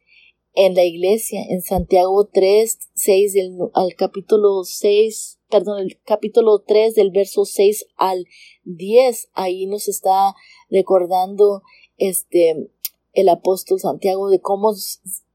en 0.55 0.75
la 0.75 0.85
iglesia, 0.85 1.41
en 1.49 1.63
Santiago 1.63 2.29
3, 2.33 2.79
6 2.95 3.33
del, 3.33 3.59
al 3.75 3.95
capítulo 3.97 4.63
6, 4.63 5.41
perdón, 5.51 5.81
el 5.81 5.99
capítulo 6.05 6.61
3 6.61 6.95
del 6.95 7.11
verso 7.11 7.45
6 7.45 7.87
al 7.97 8.27
10, 8.65 9.31
ahí 9.35 9.67
nos 9.67 9.89
está 9.89 10.35
recordando 10.71 11.63
este 11.97 12.71
el 13.13 13.29
apóstol 13.29 13.79
Santiago 13.79 14.29
de 14.29 14.41
cómo, 14.41 14.75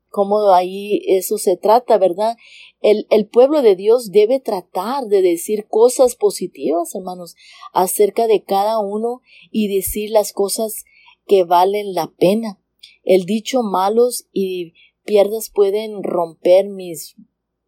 cómo 0.10 0.52
ahí 0.52 1.02
eso 1.08 1.38
se 1.38 1.56
trata, 1.56 1.98
¿verdad? 1.98 2.36
El, 2.82 3.08
el 3.10 3.28
pueblo 3.28 3.62
de 3.62 3.76
Dios 3.76 4.12
debe 4.12 4.40
tratar 4.40 5.06
de 5.06 5.22
decir 5.22 5.68
cosas 5.68 6.16
positivas, 6.16 6.94
hermanos, 6.94 7.36
acerca 7.72 8.28
de 8.28 8.44
cada 8.44 8.80
uno 8.80 9.22
y 9.52 9.74
decir 9.74 10.12
las 10.12 10.34
cosas 10.34 10.84
que 11.26 11.46
valen 11.46 11.94
la 11.94 12.12
pena. 12.18 12.60
El 13.04 13.26
dicho 13.26 13.64
malos 13.64 14.28
y 14.34 14.74
pierdas 15.10 15.50
pueden 15.50 16.04
romper 16.04 16.68
mis 16.68 17.16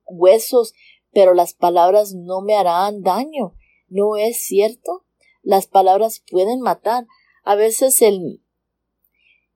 huesos, 0.06 0.76
pero 1.12 1.34
las 1.34 1.56
palabras 1.56 2.14
no 2.14 2.42
me 2.42 2.54
harán 2.54 3.02
daño. 3.02 3.56
¿No 3.88 4.16
es 4.16 4.46
cierto? 4.46 5.06
Las 5.42 5.66
palabras 5.66 6.24
pueden 6.30 6.62
matar. 6.62 7.08
A 7.44 7.56
veces 7.56 8.00
el 8.04 8.42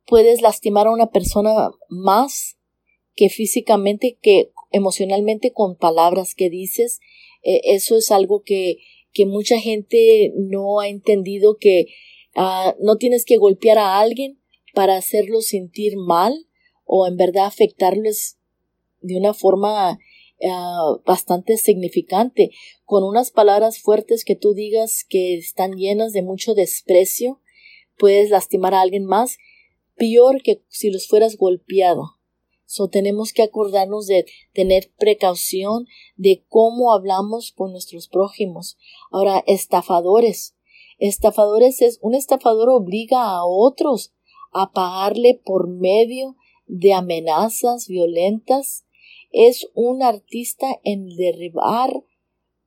puedes 0.07 0.41
lastimar 0.41 0.87
a 0.87 0.91
una 0.91 1.11
persona 1.11 1.69
más 1.87 2.57
que 3.15 3.29
físicamente, 3.29 4.17
que 4.19 4.51
emocionalmente 4.71 5.53
con 5.53 5.77
palabras 5.77 6.33
que 6.33 6.49
dices. 6.49 6.99
Eh, 7.43 7.61
eso 7.65 7.97
es 7.97 8.09
algo 8.09 8.41
que, 8.41 8.79
que 9.13 9.27
mucha 9.27 9.59
gente 9.59 10.33
no 10.35 10.79
ha 10.79 10.87
entendido 10.87 11.57
que 11.59 11.85
ah, 12.33 12.73
no 12.79 12.97
tienes 12.97 13.25
que 13.25 13.37
golpear 13.37 13.77
a 13.77 13.99
alguien 13.99 14.41
para 14.73 14.97
hacerlo 14.97 15.41
sentir 15.41 15.97
mal 15.97 16.47
o 16.85 17.07
en 17.07 17.17
verdad 17.17 17.45
afectarles 17.45 18.37
de 19.01 19.17
una 19.17 19.33
forma 19.33 19.99
ah, 20.49 20.95
bastante 21.05 21.57
significante, 21.57 22.51
con 22.83 23.03
unas 23.03 23.31
palabras 23.31 23.79
fuertes 23.79 24.23
que 24.23 24.35
tú 24.35 24.53
digas 24.53 25.05
que 25.07 25.37
están 25.37 25.73
llenas 25.73 26.13
de 26.13 26.21
mucho 26.21 26.53
desprecio, 26.53 27.41
puedes 27.97 28.29
lastimar 28.29 28.73
a 28.73 28.81
alguien 28.81 29.05
más, 29.05 29.37
peor 29.95 30.41
que 30.41 30.63
si 30.69 30.89
los 30.89 31.07
fueras 31.07 31.37
golpeado. 31.37 32.15
So 32.65 32.87
tenemos 32.87 33.31
que 33.31 33.43
acordarnos 33.43 34.07
de 34.07 34.25
tener 34.53 34.91
precaución 34.97 35.87
de 36.15 36.43
cómo 36.49 36.93
hablamos 36.93 37.51
con 37.51 37.71
nuestros 37.71 38.07
prójimos. 38.07 38.77
Ahora, 39.11 39.43
estafadores. 39.45 40.55
Estafadores 40.97 41.81
es 41.81 41.99
un 42.01 42.15
estafador 42.15 42.69
obliga 42.69 43.23
a 43.23 43.45
otros 43.45 44.13
a 44.51 44.71
pagarle 44.71 45.39
por 45.45 45.67
medio 45.67 46.37
de 46.67 46.93
amenazas 46.93 47.87
violentas, 47.87 48.85
es 49.31 49.69
un 49.73 50.01
artista 50.01 50.79
en 50.83 51.09
derribar, 51.09 52.03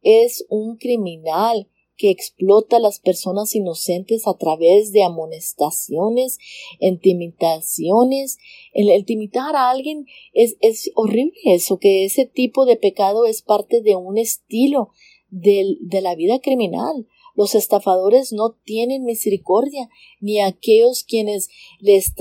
es 0.03 0.45
un 0.49 0.77
criminal 0.77 1.69
que 1.99 2.11
explota 2.11 2.77
a 2.77 2.81
las 2.81 3.01
personas 3.01 3.55
inocentes 3.55 4.29
a 4.29 4.39
través 4.39 4.93
de 4.93 5.03
amonestaciones, 5.03 6.39
intimidaciones. 6.79 8.39
El 8.73 8.89
intimidar 8.89 9.57
a 9.57 9.69
alguien 9.69 10.07
es, 10.33 10.57
es 10.61 10.91
horrible 10.95 11.35
eso, 11.45 11.79
que 11.79 12.05
ese 12.05 12.25
tipo 12.25 12.67
de 12.67 12.77
pecado 12.77 13.27
es 13.27 13.43
parte 13.43 13.83
de 13.83 13.97
un 13.97 14.17
estilo 14.17 14.91
de 15.31 16.01
la 16.01 16.15
vida 16.15 16.39
criminal. 16.39 17.07
Los 17.39 17.55
estafadores 17.55 18.33
no 18.33 18.57
tienen 18.65 19.05
misericordia, 19.05 19.89
ni 20.21 20.41
aquellos 20.41 21.05
quienes 21.05 21.49
les, 21.79 22.13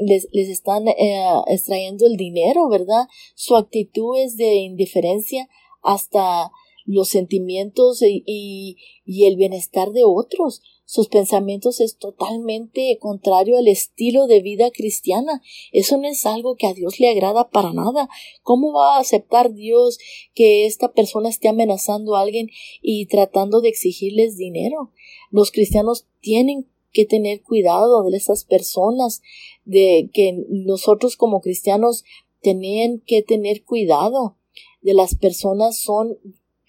les, 0.00 0.48
están 0.48 0.86
eh, 0.86 1.24
extrayendo 1.48 2.06
el 2.06 2.16
dinero, 2.16 2.68
¿verdad? 2.68 3.08
Su 3.34 3.56
actitud 3.56 4.16
es 4.16 4.36
de 4.36 4.54
indiferencia 4.54 5.48
hasta 5.82 6.52
los 6.84 7.08
sentimientos 7.08 8.00
y, 8.02 8.76
y 9.04 9.24
el 9.24 9.34
bienestar 9.34 9.90
de 9.90 10.04
otros 10.04 10.62
sus 10.90 11.06
pensamientos 11.06 11.80
es 11.80 11.98
totalmente 11.98 12.98
contrario 12.98 13.56
al 13.56 13.68
estilo 13.68 14.26
de 14.26 14.40
vida 14.40 14.72
cristiana. 14.72 15.40
Eso 15.70 15.98
no 15.98 16.08
es 16.08 16.26
algo 16.26 16.56
que 16.56 16.66
a 16.66 16.74
Dios 16.74 16.98
le 16.98 17.08
agrada 17.08 17.48
para 17.48 17.72
nada. 17.72 18.08
¿Cómo 18.42 18.72
va 18.72 18.96
a 18.96 18.98
aceptar 18.98 19.52
Dios 19.52 20.00
que 20.34 20.66
esta 20.66 20.92
persona 20.92 21.28
esté 21.28 21.46
amenazando 21.46 22.16
a 22.16 22.22
alguien 22.22 22.48
y 22.82 23.06
tratando 23.06 23.60
de 23.60 23.68
exigirles 23.68 24.36
dinero? 24.36 24.90
Los 25.30 25.52
cristianos 25.52 26.08
tienen 26.18 26.68
que 26.92 27.04
tener 27.04 27.40
cuidado 27.42 28.02
de 28.02 28.16
esas 28.16 28.42
personas, 28.44 29.22
de 29.64 30.10
que 30.12 30.44
nosotros 30.48 31.14
como 31.14 31.40
cristianos 31.40 32.02
tenían 32.42 32.98
que 32.98 33.22
tener 33.22 33.62
cuidado 33.62 34.38
de 34.80 34.94
las 34.94 35.14
personas 35.14 35.78
son 35.78 36.18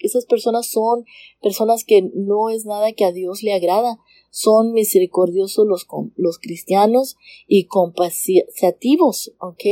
esas 0.02 0.26
personas 0.26 0.66
son 0.66 1.04
personas 1.40 1.84
que 1.84 2.02
no 2.14 2.50
es 2.50 2.64
nada 2.64 2.92
que 2.92 3.04
a 3.04 3.12
Dios 3.12 3.42
le 3.42 3.52
agrada. 3.52 3.98
Son 4.30 4.72
misericordiosos 4.72 5.66
los, 5.66 5.86
los 6.16 6.38
cristianos 6.38 7.16
y 7.46 7.66
compasivos, 7.66 9.32
¿ok? 9.38 9.64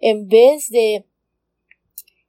En 0.00 0.28
vez 0.28 0.70
de 0.70 1.04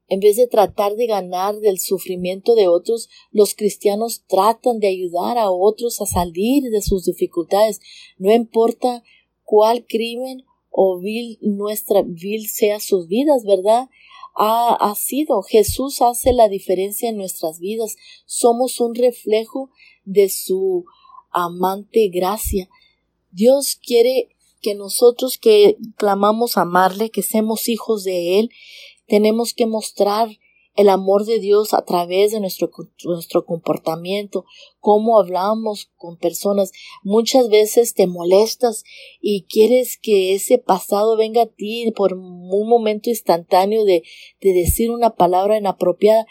en 0.09 0.19
vez 0.19 0.37
de 0.37 0.47
tratar 0.47 0.95
de 0.95 1.05
ganar 1.05 1.59
del 1.59 1.79
sufrimiento 1.79 2.55
de 2.55 2.67
otros, 2.67 3.09
los 3.31 3.53
cristianos 3.53 4.23
tratan 4.27 4.79
de 4.79 4.87
ayudar 4.87 5.37
a 5.37 5.51
otros 5.51 6.01
a 6.01 6.07
salir 6.07 6.63
de 6.71 6.81
sus 6.81 7.05
dificultades. 7.05 7.79
No 8.17 8.33
importa 8.33 9.03
cuál 9.43 9.85
crimen 9.85 10.45
o 10.71 10.99
vil 10.99 11.37
nuestra 11.41 12.03
vil 12.03 12.47
sea 12.47 12.79
sus 12.79 13.07
vidas, 13.07 13.43
¿verdad? 13.43 13.89
Ha, 14.39 14.95
sido. 14.95 15.41
Jesús 15.41 16.01
hace 16.01 16.31
la 16.31 16.47
diferencia 16.47 17.09
en 17.09 17.17
nuestras 17.17 17.59
vidas. 17.59 17.97
Somos 18.25 18.79
un 18.79 18.95
reflejo 18.95 19.69
de 20.05 20.29
su 20.29 20.85
amante 21.31 22.07
gracia. 22.07 22.69
Dios 23.31 23.75
quiere 23.75 24.29
que 24.61 24.75
nosotros 24.75 25.37
que 25.37 25.77
clamamos 25.97 26.57
amarle, 26.57 27.09
que 27.09 27.21
seamos 27.21 27.67
hijos 27.67 28.03
de 28.03 28.39
Él, 28.39 28.49
tenemos 29.07 29.53
que 29.53 29.65
mostrar 29.65 30.29
el 30.75 30.89
amor 30.89 31.25
de 31.25 31.39
Dios 31.39 31.73
a 31.73 31.83
través 31.83 32.31
de 32.31 32.39
nuestro, 32.39 32.71
nuestro 33.03 33.45
comportamiento, 33.45 34.45
cómo 34.79 35.19
hablamos 35.19 35.91
con 35.97 36.17
personas. 36.17 36.71
Muchas 37.03 37.49
veces 37.49 37.93
te 37.93 38.07
molestas 38.07 38.83
y 39.19 39.45
quieres 39.49 39.97
que 40.01 40.33
ese 40.33 40.57
pasado 40.57 41.17
venga 41.17 41.43
a 41.43 41.47
ti 41.47 41.91
por 41.95 42.13
un 42.13 42.67
momento 42.67 43.09
instantáneo 43.09 43.83
de, 43.83 44.03
de 44.41 44.53
decir 44.53 44.91
una 44.91 45.15
palabra 45.15 45.57
inapropiada. 45.57 46.25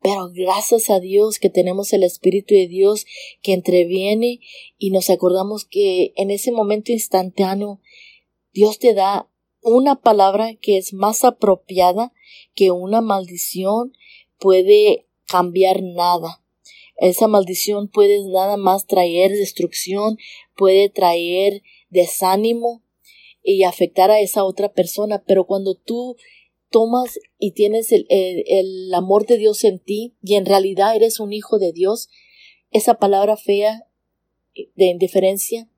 Pero 0.00 0.30
gracias 0.32 0.90
a 0.90 0.98
Dios 0.98 1.38
que 1.38 1.48
tenemos 1.48 1.92
el 1.92 2.02
Espíritu 2.02 2.54
de 2.54 2.66
Dios 2.66 3.06
que 3.40 3.52
entreviene 3.52 4.40
y 4.76 4.90
nos 4.90 5.10
acordamos 5.10 5.64
que 5.64 6.12
en 6.16 6.32
ese 6.32 6.50
momento 6.50 6.90
instantáneo 6.90 7.80
Dios 8.52 8.80
te 8.80 8.94
da 8.94 9.31
una 9.62 10.00
palabra 10.00 10.54
que 10.60 10.76
es 10.76 10.92
más 10.92 11.24
apropiada 11.24 12.12
que 12.54 12.70
una 12.70 13.00
maldición 13.00 13.92
puede 14.38 15.06
cambiar 15.26 15.82
nada. 15.82 16.42
Esa 16.96 17.26
maldición 17.28 17.88
puede 17.88 18.20
nada 18.28 18.56
más 18.56 18.86
traer 18.86 19.30
destrucción, 19.30 20.18
puede 20.56 20.88
traer 20.90 21.62
desánimo 21.88 22.82
y 23.42 23.62
afectar 23.62 24.10
a 24.10 24.20
esa 24.20 24.44
otra 24.44 24.72
persona, 24.72 25.24
pero 25.26 25.46
cuando 25.46 25.74
tú 25.74 26.16
tomas 26.70 27.18
y 27.38 27.52
tienes 27.52 27.92
el, 27.92 28.06
el, 28.08 28.92
amor 28.94 29.26
de 29.26 29.36
Dios 29.36 29.64
en 29.64 29.78
ti 29.78 30.16
y 30.22 30.34
en 30.34 30.46
realidad 30.46 30.94
eres 30.96 31.20
un 31.20 31.32
hijo 31.32 31.58
de 31.58 31.72
Dios, 31.72 32.08
esa 32.70 32.94
palabra 32.94 33.36
fea 33.36 33.86
de 34.74 34.86
indiferencia 34.86 35.68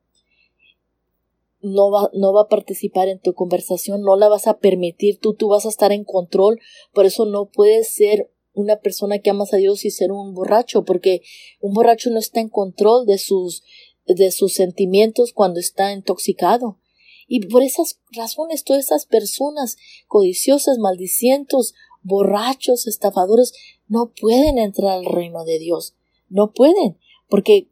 no 1.65 1.91
va, 1.91 2.11
no 2.13 2.33
va 2.33 2.43
a 2.43 2.49
participar 2.49 3.09
en 3.09 3.21
tu 3.21 3.35
conversación, 3.35 4.03
no 4.03 4.17
la 4.17 4.29
vas 4.29 4.47
a 4.47 4.59
permitir, 4.59 5.19
tú, 5.19 5.35
tú 5.35 5.49
vas 5.49 5.65
a 5.65 5.71
estar 5.71 5.93
en 5.93 6.05
control, 6.05 6.61
por 6.93 7.07
eso 7.07 7.25
no 7.25 7.47
puedes 7.47 7.93
ser 7.93 8.31
una 8.53 8.77
persona 8.77 9.19
que 9.19 9.31
amas 9.31 9.53
a 9.53 9.57
Dios 9.57 9.85
y 9.85 9.91
ser 9.91 10.13
un 10.13 10.35
borracho, 10.35 10.85
porque 10.85 11.23
un 11.61 11.73
borracho 11.73 12.11
no 12.11 12.19
está 12.19 12.41
en 12.41 12.51
control 12.51 13.07
de 13.07 13.19
sus, 13.19 13.65
de 14.07 14.31
sus 14.31 14.53
sentimientos 14.53 15.33
cuando 15.33 15.59
está 15.59 15.93
intoxicado. 15.93 16.79
Y 17.27 17.47
por 17.47 17.63
esas 17.63 18.01
razones, 18.13 18.65
todas 18.65 18.85
esas 18.85 19.07
personas 19.07 19.77
codiciosas, 20.07 20.79
maldicientos, 20.79 21.75
borrachos, 22.03 22.87
estafadores, 22.87 23.55
no 23.89 24.13
pueden 24.13 24.59
entrar 24.59 24.99
al 24.99 25.07
reino 25.07 25.45
de 25.45 25.59
Dios. 25.59 25.95
No 26.29 26.53
pueden, 26.53 26.99
porque 27.29 27.71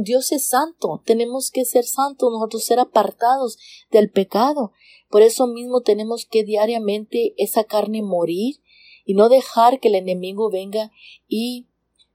Dios 0.00 0.32
es 0.32 0.46
santo, 0.46 1.02
tenemos 1.04 1.50
que 1.50 1.64
ser 1.64 1.84
santos, 1.84 2.32
nosotros 2.32 2.64
ser 2.64 2.78
apartados 2.78 3.58
del 3.90 4.10
pecado. 4.10 4.72
Por 5.10 5.22
eso 5.22 5.46
mismo 5.46 5.80
tenemos 5.82 6.26
que 6.26 6.44
diariamente 6.44 7.34
esa 7.36 7.64
carne 7.64 8.02
morir 8.02 8.56
y 9.04 9.14
no 9.14 9.28
dejar 9.28 9.80
que 9.80 9.88
el 9.88 9.94
enemigo 9.94 10.50
venga 10.50 10.92
y 11.28 11.66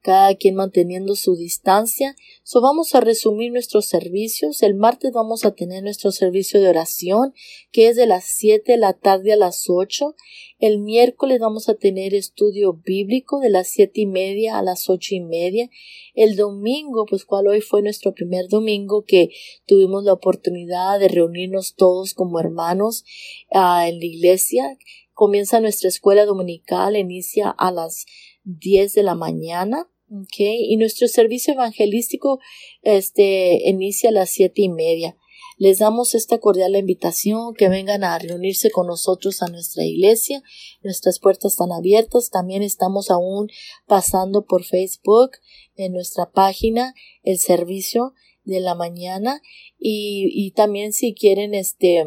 cada 0.03 0.35
quien 0.35 0.55
manteniendo 0.55 1.17
su 1.17 1.37
distancia. 1.37 2.15
So 2.43 2.61
vamos 2.61 2.95
a 2.95 3.01
resumir 3.01 3.53
nuestros 3.53 3.87
servicios. 3.87 4.63
El 4.63 4.75
martes 4.75 5.13
vamos 5.13 5.45
a 5.45 5.53
tener 5.53 5.83
nuestro 5.83 6.13
servicio 6.13 6.61
de 6.61 6.69
oración, 6.69 7.35
que 7.73 7.89
es 7.89 7.97
de 7.97 8.07
las 8.07 8.25
7 8.25 8.73
de 8.73 8.79
la 8.79 8.93
tarde 8.93 9.33
a 9.33 9.37
las 9.37 9.65
8. 9.69 10.15
El 10.59 10.79
miércoles 10.79 11.39
vamos 11.39 11.69
a 11.69 11.75
tener 11.75 12.15
estudio 12.15 12.73
bíblico 12.73 13.41
de 13.41 13.51
las 13.51 13.69
siete 13.69 14.01
y 14.01 14.07
media 14.07 14.57
a 14.57 14.63
las 14.63 14.89
ocho 14.89 15.15
y 15.15 15.21
media. 15.21 15.69
El 16.15 16.35
domingo, 16.35 17.05
pues 17.05 17.27
cual 17.27 17.47
hoy 17.49 17.61
fue 17.61 17.83
nuestro 17.83 18.15
primer 18.15 18.49
domingo 18.49 19.05
que 19.05 19.29
tuvimos 19.67 20.05
la 20.05 20.15
oportunidad 20.15 20.99
de 20.99 21.09
reunirnos 21.09 21.75
todos 21.75 22.15
como 22.15 22.41
hermanos 22.41 23.05
ah, 23.53 23.87
en 23.87 23.99
la 23.99 24.07
iglesia. 24.07 24.79
Comienza 25.17 25.61
nuestra 25.61 25.89
escuela 25.89 26.27
dominical, 26.27 26.95
inicia 26.95 27.49
a 27.49 27.73
las 27.73 28.05
diez 28.45 28.93
de 28.93 29.03
la 29.03 29.15
mañana. 29.15 29.91
Okay, 30.09 30.71
y 30.71 30.77
nuestro 30.77 31.09
servicio 31.09 31.55
evangelístico 31.55 32.39
este 32.83 33.67
inicia 33.67 34.11
a 34.11 34.13
las 34.13 34.29
siete 34.29 34.61
y 34.61 34.69
media. 34.69 35.17
Les 35.57 35.79
damos 35.79 36.15
esta 36.15 36.37
cordial 36.39 36.77
invitación 36.77 37.55
que 37.55 37.71
vengan 37.71 38.05
a 38.05 38.19
reunirse 38.19 38.71
con 38.71 38.89
nosotros 38.89 39.41
a 39.41 39.47
nuestra 39.47 39.87
iglesia. 39.87 40.43
Nuestras 40.83 41.19
puertas 41.19 41.53
están 41.53 41.73
abiertas. 41.73 42.29
También 42.29 42.63
estamos 42.63 43.11
aún 43.11 43.49
pasando 43.87 44.45
por 44.45 44.65
Facebook 44.65 45.31
en 45.77 45.95
nuestra 45.95 46.31
página 46.31 46.93
el 47.23 47.39
servicio 47.39 48.13
de 48.45 48.61
la 48.61 48.75
mañana 48.75 49.41
y, 49.79 50.29
y 50.31 50.51
también 50.51 50.93
si 50.93 51.15
quieren 51.15 51.55
este 51.55 52.05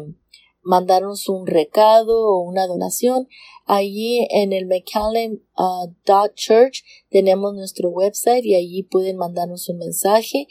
mandarnos 0.62 1.28
un 1.28 1.46
recado 1.46 2.28
o 2.28 2.42
una 2.42 2.66
donación 2.66 3.28
allí 3.66 4.26
en 4.30 4.52
el 4.52 4.66
McAllen 4.66 5.42
uh, 5.56 5.88
Church 6.34 6.84
tenemos 7.10 7.54
nuestro 7.54 7.88
website 7.90 8.44
y 8.44 8.54
allí 8.54 8.82
pueden 8.82 9.16
mandarnos 9.16 9.68
un 9.68 9.78
mensaje 9.78 10.46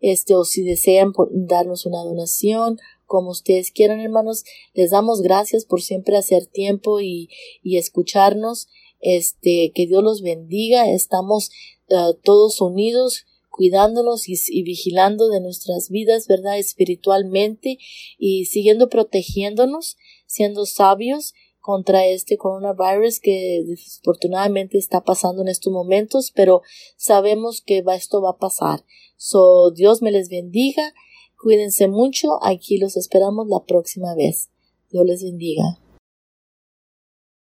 este 0.00 0.34
o 0.34 0.44
si 0.44 0.62
desean 0.62 1.12
darnos 1.30 1.86
una 1.86 2.02
donación 2.04 2.78
como 3.08 3.30
ustedes 3.30 3.72
quieran, 3.72 4.00
hermanos. 4.00 4.44
Les 4.74 4.90
damos 4.90 5.22
gracias 5.22 5.64
por 5.64 5.82
siempre 5.82 6.16
hacer 6.16 6.46
tiempo 6.46 7.00
y, 7.00 7.30
y 7.62 7.78
escucharnos. 7.78 8.68
Este, 9.00 9.72
que 9.74 9.86
Dios 9.86 10.02
los 10.02 10.22
bendiga. 10.22 10.88
Estamos 10.90 11.50
uh, 11.88 12.14
todos 12.22 12.60
unidos 12.60 13.24
cuidándonos 13.58 14.28
y, 14.28 14.62
vigilando 14.62 15.28
de 15.28 15.40
nuestras 15.40 15.90
vidas, 15.90 16.28
¿verdad? 16.28 16.60
Espiritualmente 16.60 17.78
y 18.16 18.44
siguiendo 18.44 18.88
protegiéndonos, 18.88 19.96
siendo 20.26 20.64
sabios 20.64 21.34
contra 21.58 22.06
este 22.06 22.36
coronavirus 22.36 23.18
que 23.18 23.64
desafortunadamente 23.66 24.78
está 24.78 25.02
pasando 25.02 25.42
en 25.42 25.48
estos 25.48 25.72
momentos, 25.72 26.30
pero 26.32 26.62
sabemos 26.96 27.60
que 27.60 27.82
va, 27.82 27.96
esto 27.96 28.22
va 28.22 28.30
a 28.30 28.38
pasar. 28.38 28.84
So, 29.16 29.72
Dios 29.72 30.02
me 30.02 30.12
les 30.12 30.28
bendiga, 30.28 30.94
cuídense 31.42 31.88
mucho, 31.88 32.38
aquí 32.44 32.78
los 32.78 32.96
esperamos 32.96 33.48
la 33.48 33.64
próxima 33.64 34.14
vez. 34.14 34.50
Dios 34.92 35.04
les 35.04 35.24
bendiga. 35.24 35.80